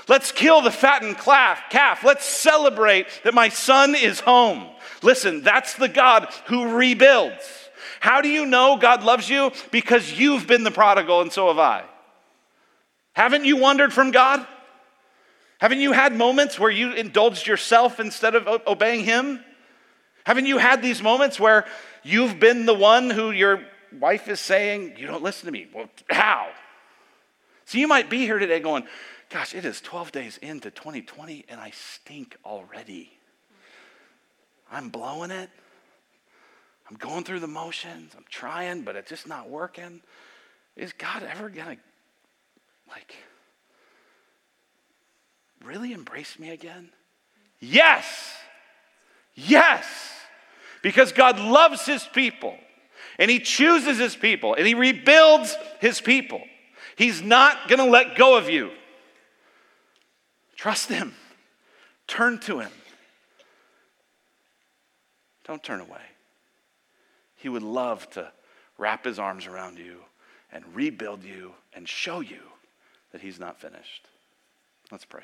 Let's 0.09 0.33
kill 0.33 0.63
the 0.63 0.71
fattened 0.71 1.19
calf. 1.19 2.03
Let's 2.03 2.25
celebrate 2.25 3.07
that 3.23 3.35
my 3.35 3.49
son 3.49 3.95
is 3.95 4.19
home. 4.21 4.67
Listen, 5.03 5.43
that's 5.43 5.75
the 5.75 5.89
God 5.89 6.29
who 6.47 6.75
rebuilds. 6.75 7.45
How 8.01 8.23
do 8.23 8.29
you 8.29 8.47
know 8.47 8.77
God 8.77 9.05
loves 9.05 9.29
you? 9.29 9.53
Because 9.71 10.19
you've 10.19 10.47
been 10.47 10.65
the 10.65 10.71
prodigal 10.71 11.21
and 11.21 11.31
so 11.31 11.49
have 11.49 11.59
I. 11.59 11.85
Haven't 13.15 13.45
you 13.45 13.57
wandered 13.57 13.93
from 13.93 14.11
God? 14.11 14.47
Haven't 15.61 15.81
you 15.81 15.93
had 15.93 16.15
moments 16.15 16.59
where 16.59 16.71
you 16.71 16.93
indulged 16.93 17.47
yourself 17.47 18.01
instead 18.01 18.35
of 18.35 18.49
obeying 18.67 19.05
Him? 19.05 19.45
Haven't 20.25 20.47
you 20.47 20.59
had 20.59 20.81
these 20.81 21.03
moments 21.03 21.39
where 21.39 21.67
you've 22.03 22.41
been 22.41 22.67
the 22.67 22.75
one 22.75 23.11
who 23.11 23.31
your 23.31 23.63
wife 23.99 24.29
is 24.29 24.41
saying, 24.41 24.95
You 24.97 25.07
don't 25.07 25.23
listen 25.23 25.47
to 25.47 25.53
me? 25.53 25.69
Well, 25.75 25.89
how? 26.11 26.49
So 27.67 27.79
you 27.79 27.89
might 27.89 28.09
be 28.09 28.19
here 28.19 28.39
today 28.39 28.61
going, 28.61 28.85
Gosh, 29.29 29.55
it 29.55 29.65
is 29.65 29.81
12 29.81 30.13
days 30.13 30.39
into 30.39 30.71
2020 30.71 31.45
and 31.49 31.61
I 31.61 31.71
stink 31.71 32.37
already. 32.45 33.13
I'm 34.73 34.89
blowing 34.89 35.31
it. 35.31 35.51
I'm 36.89 36.97
going 36.97 37.23
through 37.23 37.41
the 37.41 37.47
motions. 37.47 38.13
I'm 38.17 38.25
trying, 38.29 38.83
but 38.83 38.97
it's 38.97 39.09
just 39.09 39.29
not 39.29 39.49
working. 39.49 40.01
Is 40.75 40.93
God 40.93 41.23
ever 41.23 41.49
going 41.49 41.77
to, 41.77 41.83
like, 42.91 43.15
really 45.65 45.93
embrace 45.93 46.39
me 46.39 46.51
again? 46.51 46.91
Yes. 47.61 48.35
Yes. 49.35 49.87
Because 50.83 51.13
God 51.13 51.39
loves 51.39 51.85
his 51.87 52.05
people 52.05 52.57
and 53.19 53.31
he 53.31 53.39
chooses 53.39 53.99
his 53.99 54.17
people 54.17 54.55
and 54.55 54.67
he 54.67 54.75
rebuilds 54.75 55.57
his 55.81 56.01
people. 56.01 56.43
He's 56.97 57.23
not 57.23 57.69
going 57.69 57.79
to 57.79 57.91
let 57.91 58.17
go 58.17 58.37
of 58.37 58.49
you. 58.49 58.71
Trust 60.57 60.91
him, 60.91 61.15
turn 62.07 62.39
to 62.41 62.61
him. 62.61 62.71
Don't 65.47 65.63
turn 65.63 65.81
away. 65.81 66.03
He 67.37 67.49
would 67.49 67.63
love 67.63 68.09
to 68.11 68.31
wrap 68.77 69.05
his 69.05 69.19
arms 69.19 69.47
around 69.47 69.79
you 69.79 70.01
and 70.53 70.63
rebuild 70.75 71.25
you 71.25 71.53
and 71.73 71.89
show 71.89 72.21
you 72.21 72.41
that 73.13 73.21
he's 73.21 73.39
not 73.39 73.61
finished. 73.61 74.07
Let's 74.91 75.05
pray. 75.05 75.23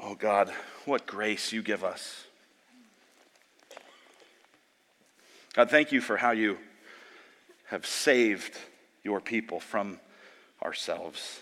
Oh 0.00 0.14
God, 0.14 0.52
what 0.84 1.06
grace 1.06 1.52
you 1.52 1.62
give 1.62 1.84
us. 1.84 2.24
God, 5.54 5.70
thank 5.70 5.92
you 5.92 6.00
for 6.00 6.16
how 6.16 6.32
you 6.32 6.58
have 7.66 7.86
saved 7.86 8.58
your 9.02 9.20
people 9.20 9.60
from 9.60 10.00
ourselves. 10.62 11.40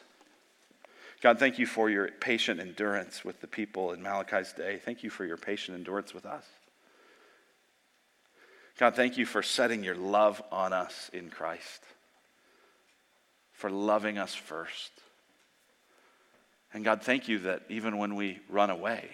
God, 1.23 1.39
thank 1.39 1.59
you 1.59 1.67
for 1.67 1.89
your 1.89 2.09
patient 2.09 2.61
endurance 2.61 3.25
with 3.25 3.41
the 3.41 3.47
people 3.47 3.93
in 3.93 4.03
Malachi's 4.03 4.53
day. 4.53 4.81
Thank 4.85 5.03
you 5.03 5.11
for 5.11 5.25
your 5.25 5.37
patient 5.37 5.79
endurance 5.79 6.13
with 6.13 6.27
us. 6.27 6.45
God, 8.79 8.97
thank 8.97 9.17
you 9.17 9.25
for 9.25 9.43
setting 9.43 9.85
your 9.85 9.95
love 9.95 10.43
on 10.51 10.73
us 10.73 11.11
in 11.13 11.31
Christ, 11.31 11.83
for 13.63 13.71
loving 13.71 14.19
us 14.19 14.35
first. 14.35 14.91
And 16.75 16.85
God, 16.85 17.01
thank 17.05 17.29
you 17.29 17.39
that 17.41 17.63
even 17.69 17.97
when 17.97 18.17
we 18.17 18.41
run 18.49 18.71
away, 18.71 19.09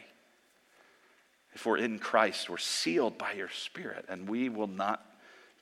if 1.52 1.66
we're 1.66 1.76
in 1.76 1.98
Christ, 1.98 2.48
we're 2.48 2.56
sealed 2.56 3.18
by 3.18 3.32
your 3.32 3.50
Spirit, 3.50 4.06
and 4.08 4.26
we 4.26 4.48
will 4.48 4.66
not 4.66 5.04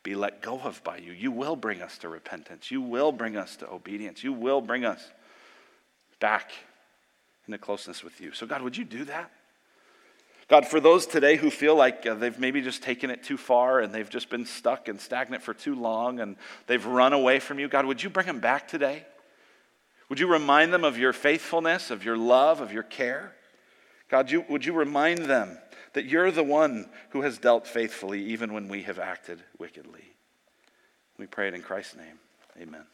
be 0.05 0.15
let 0.15 0.41
go 0.41 0.61
of 0.61 0.85
by 0.85 0.99
you. 0.99 1.11
You 1.11 1.33
will 1.33 1.57
bring 1.57 1.83
us 1.83 1.99
to 1.99 2.09
repentance. 2.09 2.71
You 2.71 2.81
will 2.81 3.11
bring 3.11 3.37
us 3.37 3.57
to 3.57 3.69
obedience. 3.69 4.23
You 4.23 4.33
will 4.33 4.61
bring 4.61 4.85
us 4.85 5.11
back 6.21 6.53
into 7.49 7.59
closeness 7.59 8.05
with 8.05 8.21
you. 8.21 8.31
So, 8.35 8.47
God, 8.47 8.63
would 8.63 8.77
you 8.77 8.85
do 8.85 9.05
that? 9.07 9.33
God, 10.49 10.67
for 10.67 10.79
those 10.79 11.07
today 11.07 11.37
who 11.37 11.51
feel 11.51 11.75
like 11.75 12.07
uh, 12.07 12.15
they've 12.15 12.39
maybe 12.39 12.61
just 12.61 12.83
taken 12.83 13.11
it 13.11 13.25
too 13.25 13.37
far 13.37 13.81
and 13.81 13.93
they've 13.93 14.09
just 14.09 14.31
been 14.31 14.47
stuck 14.47 14.87
and 14.87 15.01
stagnant 15.01 15.43
for 15.43 15.53
too 15.53 15.75
long 15.75 16.21
and 16.21 16.37
they've 16.69 16.85
run 16.87 17.13
away 17.13 17.41
from 17.41 17.59
you, 17.59 17.67
God, 17.69 17.85
would 17.85 18.03
you 18.03 18.09
bring 18.09 18.27
them 18.27 18.39
back 18.39 18.69
today? 18.69 19.05
Would 20.09 20.21
you 20.21 20.29
remind 20.29 20.73
them 20.73 20.85
of 20.85 20.99
your 20.99 21.13
faithfulness, 21.13 21.91
of 21.91 22.05
your 22.05 22.17
love, 22.17 22.61
of 22.61 22.73
your 22.73 22.85
care? 22.85 23.33
God, 24.09 24.31
you, 24.31 24.45
would 24.49 24.65
you 24.65 24.73
remind 24.73 25.19
them 25.25 25.59
that 25.95 26.05
you're 26.05 26.31
the 26.31 26.45
one 26.45 26.89
who 27.11 27.23
has 27.23 27.39
dealt 27.39 27.67
faithfully 27.67 28.23
even 28.27 28.53
when 28.53 28.69
we 28.69 28.83
have 28.83 29.01
acted 29.01 29.43
wickedly? 29.59 30.05
We 31.19 31.27
pray 31.27 31.49
it 31.49 31.55
in 31.55 31.63
Christ's 31.63 31.97
name. 31.97 32.21
Amen. 32.61 32.85